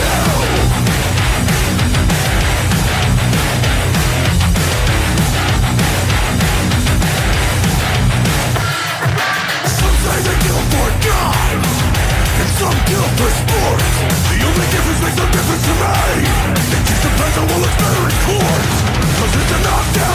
some 12.59 12.75
kill 12.91 13.07
for 13.15 13.31
sport 13.39 13.79
The 14.27 14.39
only 14.43 14.67
difference 14.67 14.99
makes 14.99 15.15
no 15.15 15.25
difference 15.31 15.63
to 15.63 15.73
me 15.79 15.95
It 16.75 16.83
just 16.83 17.01
depends 17.07 17.37
on 17.39 17.45
what 17.47 17.59
looks 17.63 17.77
better 17.79 18.03
in 18.03 18.15
court 18.27 18.63
Cause 19.15 19.31
it's 19.39 19.51
a 19.55 19.59
knockdown 19.63 20.08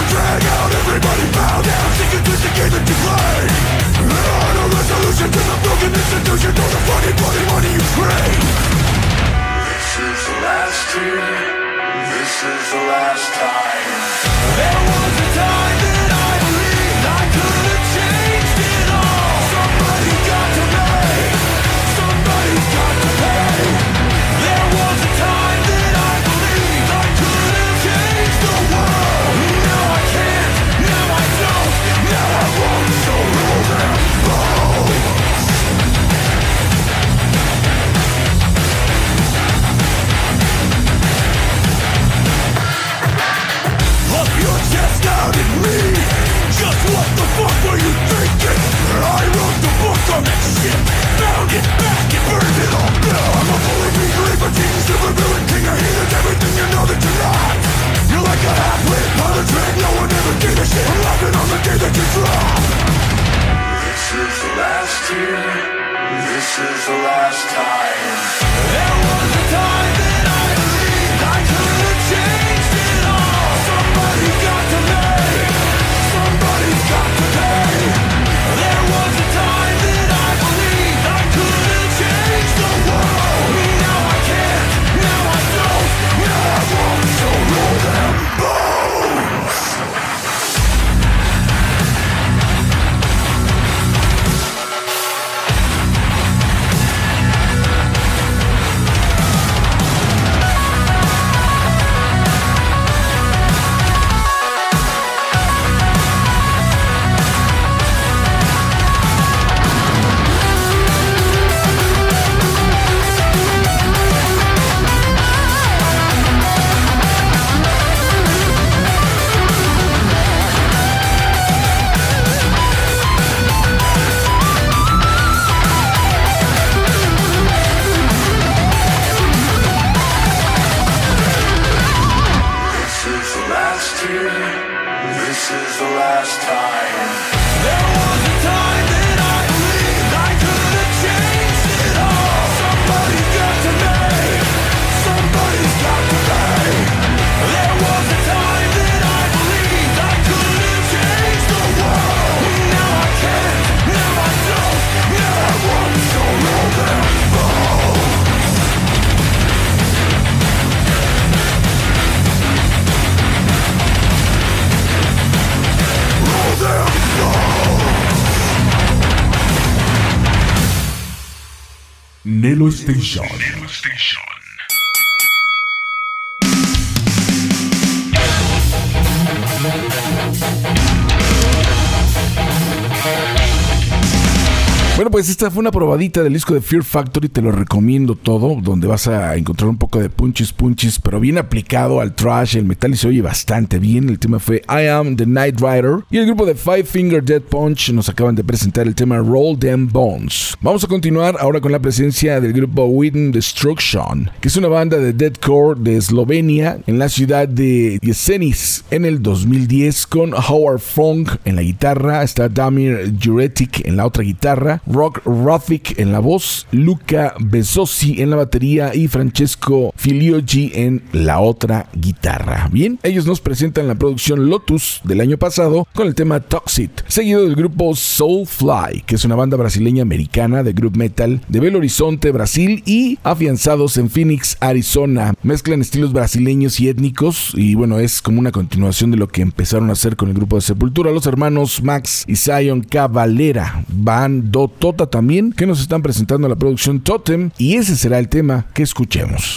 esta 185.34 185.50
fue 185.50 185.62
una 185.62 185.72
probadita 185.72 186.22
del 186.22 186.32
disco 186.32 186.54
de 186.54 186.60
Fear 186.60 186.84
Factory, 186.84 187.28
te 187.28 187.42
lo 187.42 187.50
recomiendo 187.50 188.14
todo, 188.14 188.56
donde 188.62 188.86
vas 188.86 189.08
a 189.08 189.34
encontrar 189.34 189.68
un 189.68 189.76
poco 189.76 189.98
de 189.98 190.08
punches 190.08 190.52
punches, 190.52 191.00
pero 191.00 191.18
bien 191.18 191.38
aplicado 191.38 192.00
al 192.00 192.14
trash, 192.14 192.56
el 192.56 192.64
metal 192.64 192.92
y 192.92 192.96
se 192.96 193.08
oye 193.08 193.20
bastante 193.20 193.80
bien. 193.80 194.08
El 194.08 194.20
tema 194.20 194.38
fue 194.38 194.62
I 194.68 194.86
Am 194.86 195.16
the 195.16 195.26
Night 195.26 195.60
Rider 195.60 196.04
y 196.08 196.18
el 196.18 196.26
grupo 196.26 196.46
de 196.46 196.54
Five 196.54 196.84
Finger 196.84 197.24
Dead 197.24 197.42
Punch 197.42 197.90
nos 197.90 198.08
acaban 198.08 198.36
de 198.36 198.44
presentar 198.44 198.86
el 198.86 198.94
tema 198.94 199.16
Roll 199.16 199.58
Them 199.58 199.88
Bones. 199.90 200.54
Vamos 200.60 200.84
a 200.84 200.86
continuar 200.86 201.36
ahora 201.40 201.60
con 201.60 201.72
la 201.72 201.80
presencia 201.80 202.40
del 202.40 202.52
grupo 202.52 202.84
Within 202.84 203.32
Destruction, 203.32 204.30
que 204.40 204.46
es 204.46 204.56
una 204.56 204.68
banda 204.68 204.98
de 204.98 205.12
deathcore 205.12 205.80
de 205.80 205.96
Eslovenia 205.96 206.78
en 206.86 207.00
la 207.00 207.08
ciudad 207.08 207.48
de 207.48 207.98
Jesenis 208.04 208.84
en 208.92 209.04
el 209.04 209.20
2010 209.20 210.06
con 210.06 210.32
Howard 210.32 210.78
Funk 210.78 211.38
en 211.44 211.56
la 211.56 211.62
guitarra, 211.62 212.22
está 212.22 212.48
Damir 212.48 213.12
Juretic 213.20 213.84
en 213.84 213.96
la 213.96 214.06
otra 214.06 214.22
guitarra, 214.22 214.80
Rock 214.86 215.24
Rafik 215.42 215.98
en 215.98 216.12
la 216.12 216.20
voz, 216.20 216.66
Luca 216.70 217.34
Besosi 217.40 218.20
en 218.22 218.30
la 218.30 218.36
batería 218.36 218.94
y 218.94 219.08
Francesco 219.08 219.92
Filiogi 219.96 220.70
en 220.74 221.02
la 221.12 221.40
otra 221.40 221.88
guitarra. 221.94 222.68
Bien, 222.70 222.98
ellos 223.02 223.26
nos 223.26 223.40
presentan 223.40 223.88
la 223.88 223.94
producción 223.94 224.48
Lotus 224.48 225.00
del 225.04 225.20
año 225.20 225.38
pasado 225.38 225.86
con 225.94 226.06
el 226.06 226.14
tema 226.14 226.40
Toxic, 226.40 227.04
seguido 227.08 227.42
del 227.42 227.54
grupo 227.54 227.94
Soulfly, 227.94 229.02
que 229.06 229.16
es 229.16 229.24
una 229.24 229.36
banda 229.36 229.56
brasileña 229.56 230.02
americana 230.02 230.62
de 230.62 230.72
group 230.72 230.96
metal 230.96 231.40
de 231.48 231.60
Belo 231.60 231.78
Horizonte, 231.78 232.30
Brasil 232.30 232.82
y 232.86 233.18
afianzados 233.22 233.96
en 233.96 234.10
Phoenix, 234.10 234.56
Arizona. 234.60 235.34
Mezclan 235.42 235.80
estilos 235.80 236.12
brasileños 236.12 236.80
y 236.80 236.88
étnicos 236.88 237.52
y 237.54 237.74
bueno, 237.74 237.98
es 237.98 238.22
como 238.22 238.40
una 238.40 238.52
continuación 238.52 239.10
de 239.10 239.16
lo 239.16 239.28
que 239.28 239.42
empezaron 239.42 239.90
a 239.90 239.94
hacer 239.94 240.16
con 240.16 240.28
el 240.28 240.34
grupo 240.34 240.56
de 240.56 240.62
Sepultura, 240.62 241.10
los 241.10 241.26
hermanos 241.26 241.82
Max 241.82 242.24
y 242.26 242.36
Zion 242.36 242.82
Cavalera, 242.82 243.84
Van 243.88 244.50
Do 244.50 244.68
Tota 244.68 245.06
también, 245.14 245.52
que 245.52 245.64
nos 245.64 245.80
están 245.80 246.02
presentando 246.02 246.48
la 246.48 246.56
producción 246.56 246.98
Totem 246.98 247.50
y 247.56 247.76
ese 247.76 247.94
será 247.94 248.18
el 248.18 248.28
tema 248.28 248.66
que 248.74 248.82
escuchemos. 248.82 249.56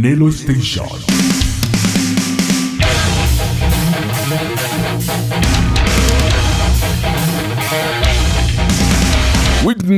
Nelo 0.00 0.30
Station. 0.32 1.09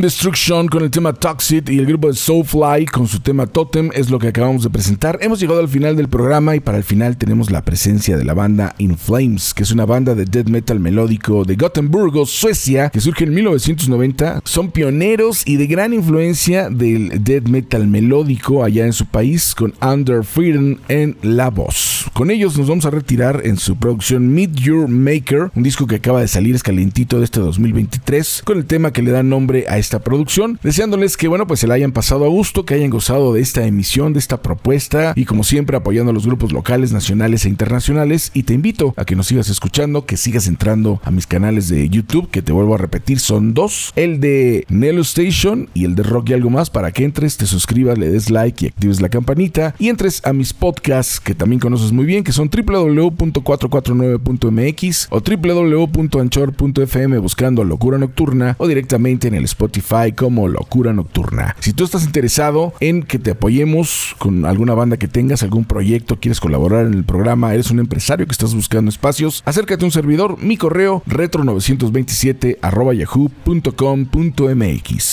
Destruction 0.01 0.69
con 0.69 0.83
el 0.83 0.91
tema 0.91 1.13
Toxic 1.13 1.69
y 1.69 1.79
el 1.79 1.87
grupo 1.87 2.09
de 2.09 2.15
Soulfly 2.15 2.87
con 2.87 3.07
su 3.07 3.21
tema 3.21 3.47
Totem 3.47 3.91
es 3.93 4.11
lo 4.11 4.19
que 4.19 4.29
acabamos 4.29 4.63
de 4.63 4.71
presentar. 4.71 5.19
Hemos 5.21 5.41
llegado 5.41 5.61
al 5.61 5.69
final 5.69 5.97
del 5.97 6.09
programa 6.09 6.57
y 6.57 6.61
para 6.61 6.79
el 6.79 6.85
final 6.85 7.17
tenemos 7.17 7.51
la 7.51 7.63
presencia 7.65 8.17
de 8.17 8.25
la 8.25 8.33
banda 8.33 8.75
In 8.79 8.97
Flames, 8.97 9.53
que 9.53 9.65
es 9.65 9.71
una 9.73 9.85
banda 9.85 10.15
de 10.15 10.25
death 10.25 10.49
metal 10.49 10.81
melódico 10.81 11.45
de 11.45 11.57
Gothenburgo, 11.57 12.25
Suecia, 12.27 12.91
que 12.91 13.01
surge 13.01 13.25
en 13.25 13.35
1990. 13.35 14.41
Son 14.45 14.71
pioneros 14.71 15.43
y 15.47 15.57
de 15.57 15.67
gran 15.67 15.93
influencia 15.93 16.71
del 16.71 17.23
death 17.23 17.49
metal 17.49 17.87
melódico 17.87 18.65
allá 18.65 18.87
en 18.87 18.93
su 18.93 19.07
país 19.07 19.55
con 19.55 19.75
Under 19.83 20.25
Freedom 20.25 20.79
en 20.89 21.17
la 21.23 21.51
voz. 21.51 22.07
Con 22.13 22.31
ellos 22.31 22.57
nos 22.57 22.69
vamos 22.69 22.87
a 22.87 22.91
retirar 22.91 23.43
en 23.45 23.57
su 23.57 23.77
producción 23.77 24.33
Meet 24.33 24.55
Your 24.55 24.89
Maker, 24.89 25.51
un 25.55 25.63
disco 25.63 25.87
que 25.87 25.97
acaba 25.97 26.21
de 26.21 26.29
salir 26.29 26.55
es 26.55 26.63
calentito 26.63 27.19
de 27.19 27.25
este 27.25 27.41
2023, 27.41 28.43
con 28.45 28.59
el 28.59 28.67
tema 28.67 28.93
que 28.93 29.03
le 29.03 29.11
da 29.11 29.23
nombre 29.23 29.67
a 29.69 29.82
esta 29.83 29.99
producción, 29.99 30.59
deseándoles 30.63 31.17
que 31.17 31.27
bueno 31.29 31.47
pues 31.47 31.61
se 31.61 31.67
la 31.67 31.75
hayan 31.75 31.93
pasado 31.93 32.25
a 32.25 32.29
gusto, 32.29 32.65
que 32.65 32.75
hayan 32.75 32.91
gozado 32.91 33.35
de 33.35 33.41
esta 33.41 33.67
emisión, 33.67 34.13
de 34.13 34.21
esta 34.21 34.41
propuesta 34.41 35.13
y 35.17 35.25
como 35.27 35.43
siempre 35.45 35.77
apoyando 35.77 36.11
a 36.11 36.15
los 36.15 36.25
grupos 36.25 36.53
locales, 36.53 36.93
nacionales 36.93 37.45
e 37.45 37.49
internacionales. 37.49 38.31
Y 38.33 38.45
te 38.45 38.55
invito 38.55 38.95
a 38.97 39.05
que 39.05 39.17
nos 39.17 39.27
sigas 39.27 39.51
escuchando, 39.51 40.07
que 40.07 40.17
sigas 40.17 40.47
entrando 40.47 41.01
a 41.05 41.11
mis 41.11 41.27
canales 41.27 41.69
de 41.69 41.89
YouTube, 41.89 42.31
que 42.31 42.43
te 42.43 42.53
vuelvo 42.53 42.75
a 42.75 42.79
repetir, 42.79 43.19
son 43.21 43.55
dos, 43.55 43.93
el 43.97 44.21
de 44.21 44.67
Nelo 44.69 45.01
Station 45.03 45.69
y 45.75 45.85
el 45.85 45.97
de 45.97 46.05
Rock 46.05 46.31
y 46.31 46.35
algo 46.35 46.51
más 46.51 46.71
para 46.71 46.93
que 46.93 47.05
entres, 47.05 47.37
te 47.37 47.47
suscribas, 47.47 47.99
le 47.99 48.09
des 48.09 48.31
like 48.31 48.65
y 48.65 48.69
actives 48.69 49.01
la 49.01 49.09
campanita 49.09 49.75
y 49.79 49.89
entres 49.89 50.21
a 50.25 50.33
mis 50.33 50.55
podcasts 50.55 51.19
que 51.21 51.35
también 51.35 51.59
conoces 51.61 51.91
muy 51.93 52.05
bien, 52.05 52.25
que 52.25 52.33
son 52.33 52.49
www.449.mx 52.49 55.09
o 55.11 55.21
www.anchor.fm 55.21 57.19
buscando 57.19 57.65
Locura 57.65 57.99
Nocturna 57.99 58.55
o 58.59 58.69
directamente 58.69 59.29
en 59.29 59.35
el 59.35 59.45
Spotify 59.45 59.72
como 60.17 60.49
Locura 60.49 60.93
Nocturna. 60.93 61.57
Si 61.61 61.73
tú 61.73 61.85
estás 61.85 62.05
interesado 62.05 62.75
en 62.81 63.03
que 63.03 63.19
te 63.19 63.31
apoyemos 63.33 64.15
con 64.19 64.45
alguna 64.45 64.75
banda 64.75 64.97
que 64.97 65.09
tengas, 65.09 65.43
algún 65.43 65.65
proyecto, 65.65 66.19
quieres 66.21 66.41
colaborar 66.41 66.87
en 66.87 66.95
el 66.95 67.05
programa, 67.05 67.55
eres 67.55 67.71
un 67.71 67.79
empresario 67.79 68.27
que 68.27 68.33
estás 68.33 68.55
buscando 68.55 68.91
espacios, 68.91 69.43
acércate 69.47 69.85
a 69.85 69.87
un 69.87 69.93
servidor, 69.93 70.37
mi 70.43 70.57
correo 70.57 71.03
retro927 71.07 72.59
yahoo.com.mx. 72.95 73.39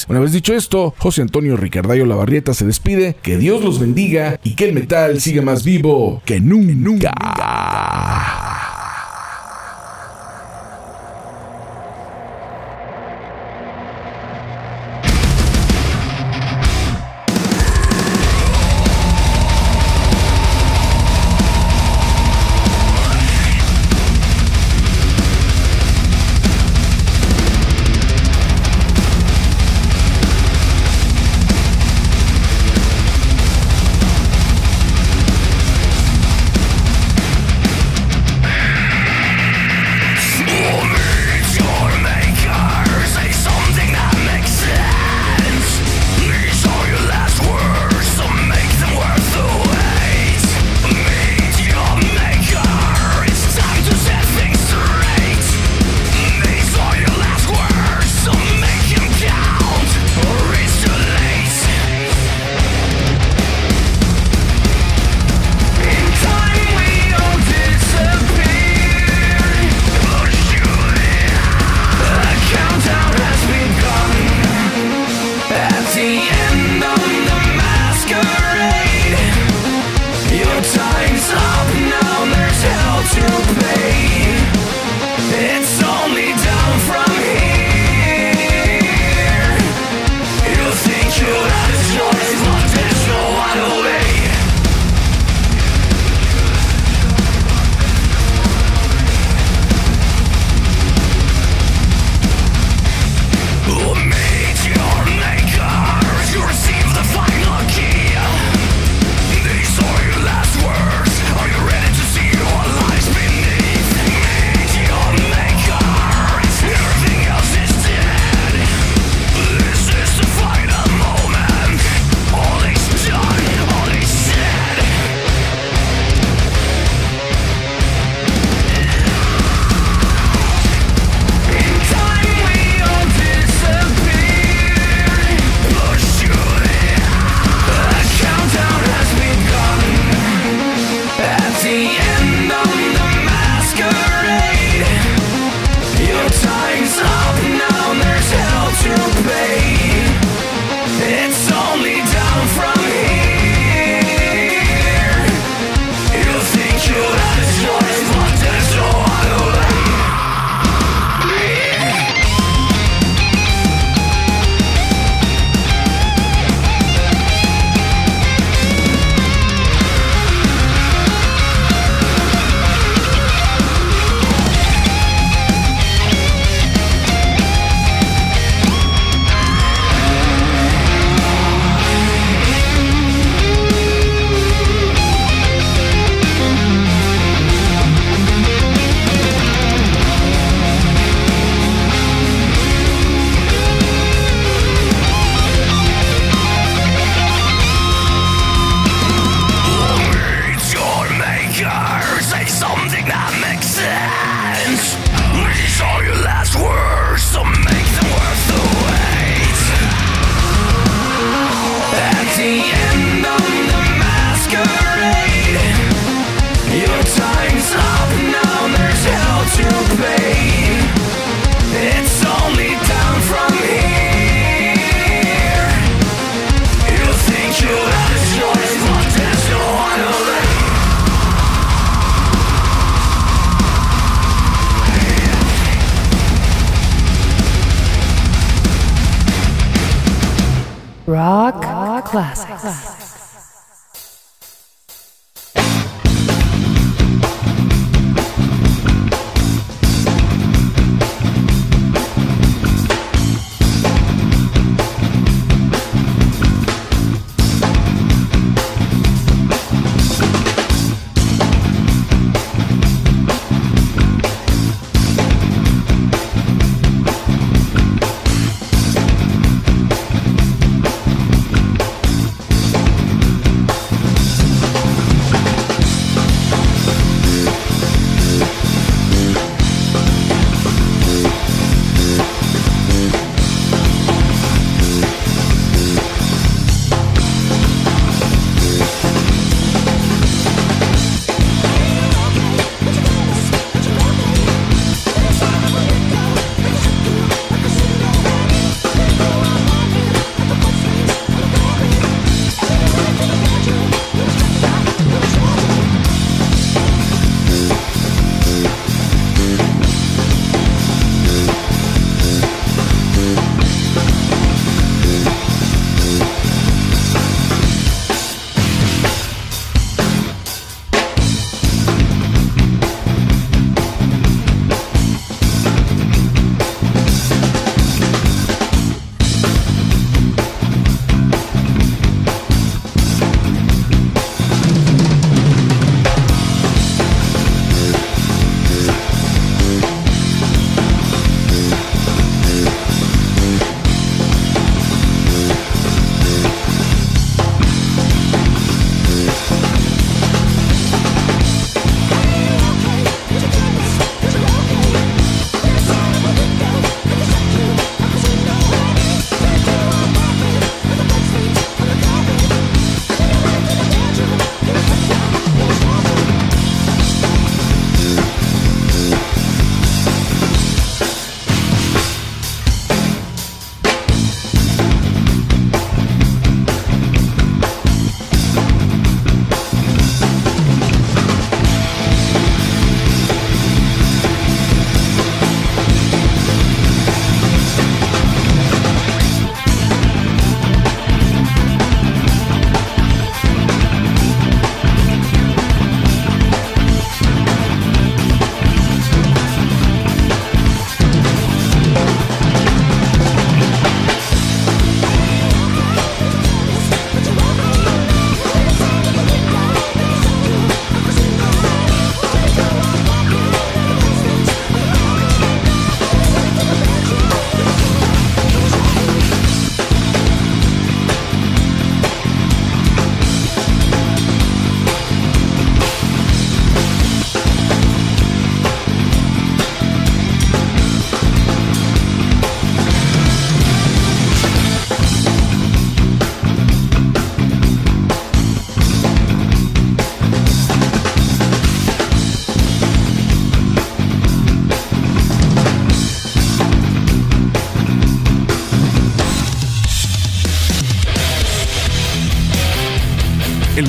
Una 0.10 0.19
vez 0.19 0.31
dicho 0.31 0.53
esto, 0.53 0.94
José 0.98 1.22
Antonio 1.22 1.56
Ricardayo 1.57 2.06
Lavarrieta 2.06 2.53
se 2.53 2.65
despide, 2.65 3.15
que 3.22 3.38
Dios 3.38 3.64
los 3.64 3.80
bendiga 3.80 4.40
y 4.44 4.56
que 4.56 4.65
el 4.65 4.73
metal 4.73 5.22
siga 5.22 5.41
más 5.41 5.64
vivo 5.64 6.22
que 6.26 6.40
nunca. 6.40 7.14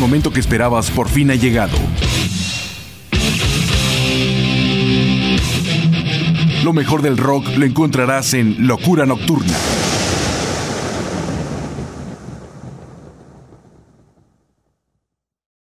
Momento 0.00 0.32
que 0.32 0.40
esperabas 0.40 0.90
por 0.90 1.08
fin 1.08 1.30
ha 1.30 1.34
llegado. 1.34 1.76
Lo 6.64 6.72
mejor 6.72 7.02
del 7.02 7.16
rock 7.16 7.46
lo 7.56 7.66
encontrarás 7.66 8.34
en 8.34 8.66
Locura 8.66 9.06
Nocturna. 9.06 9.54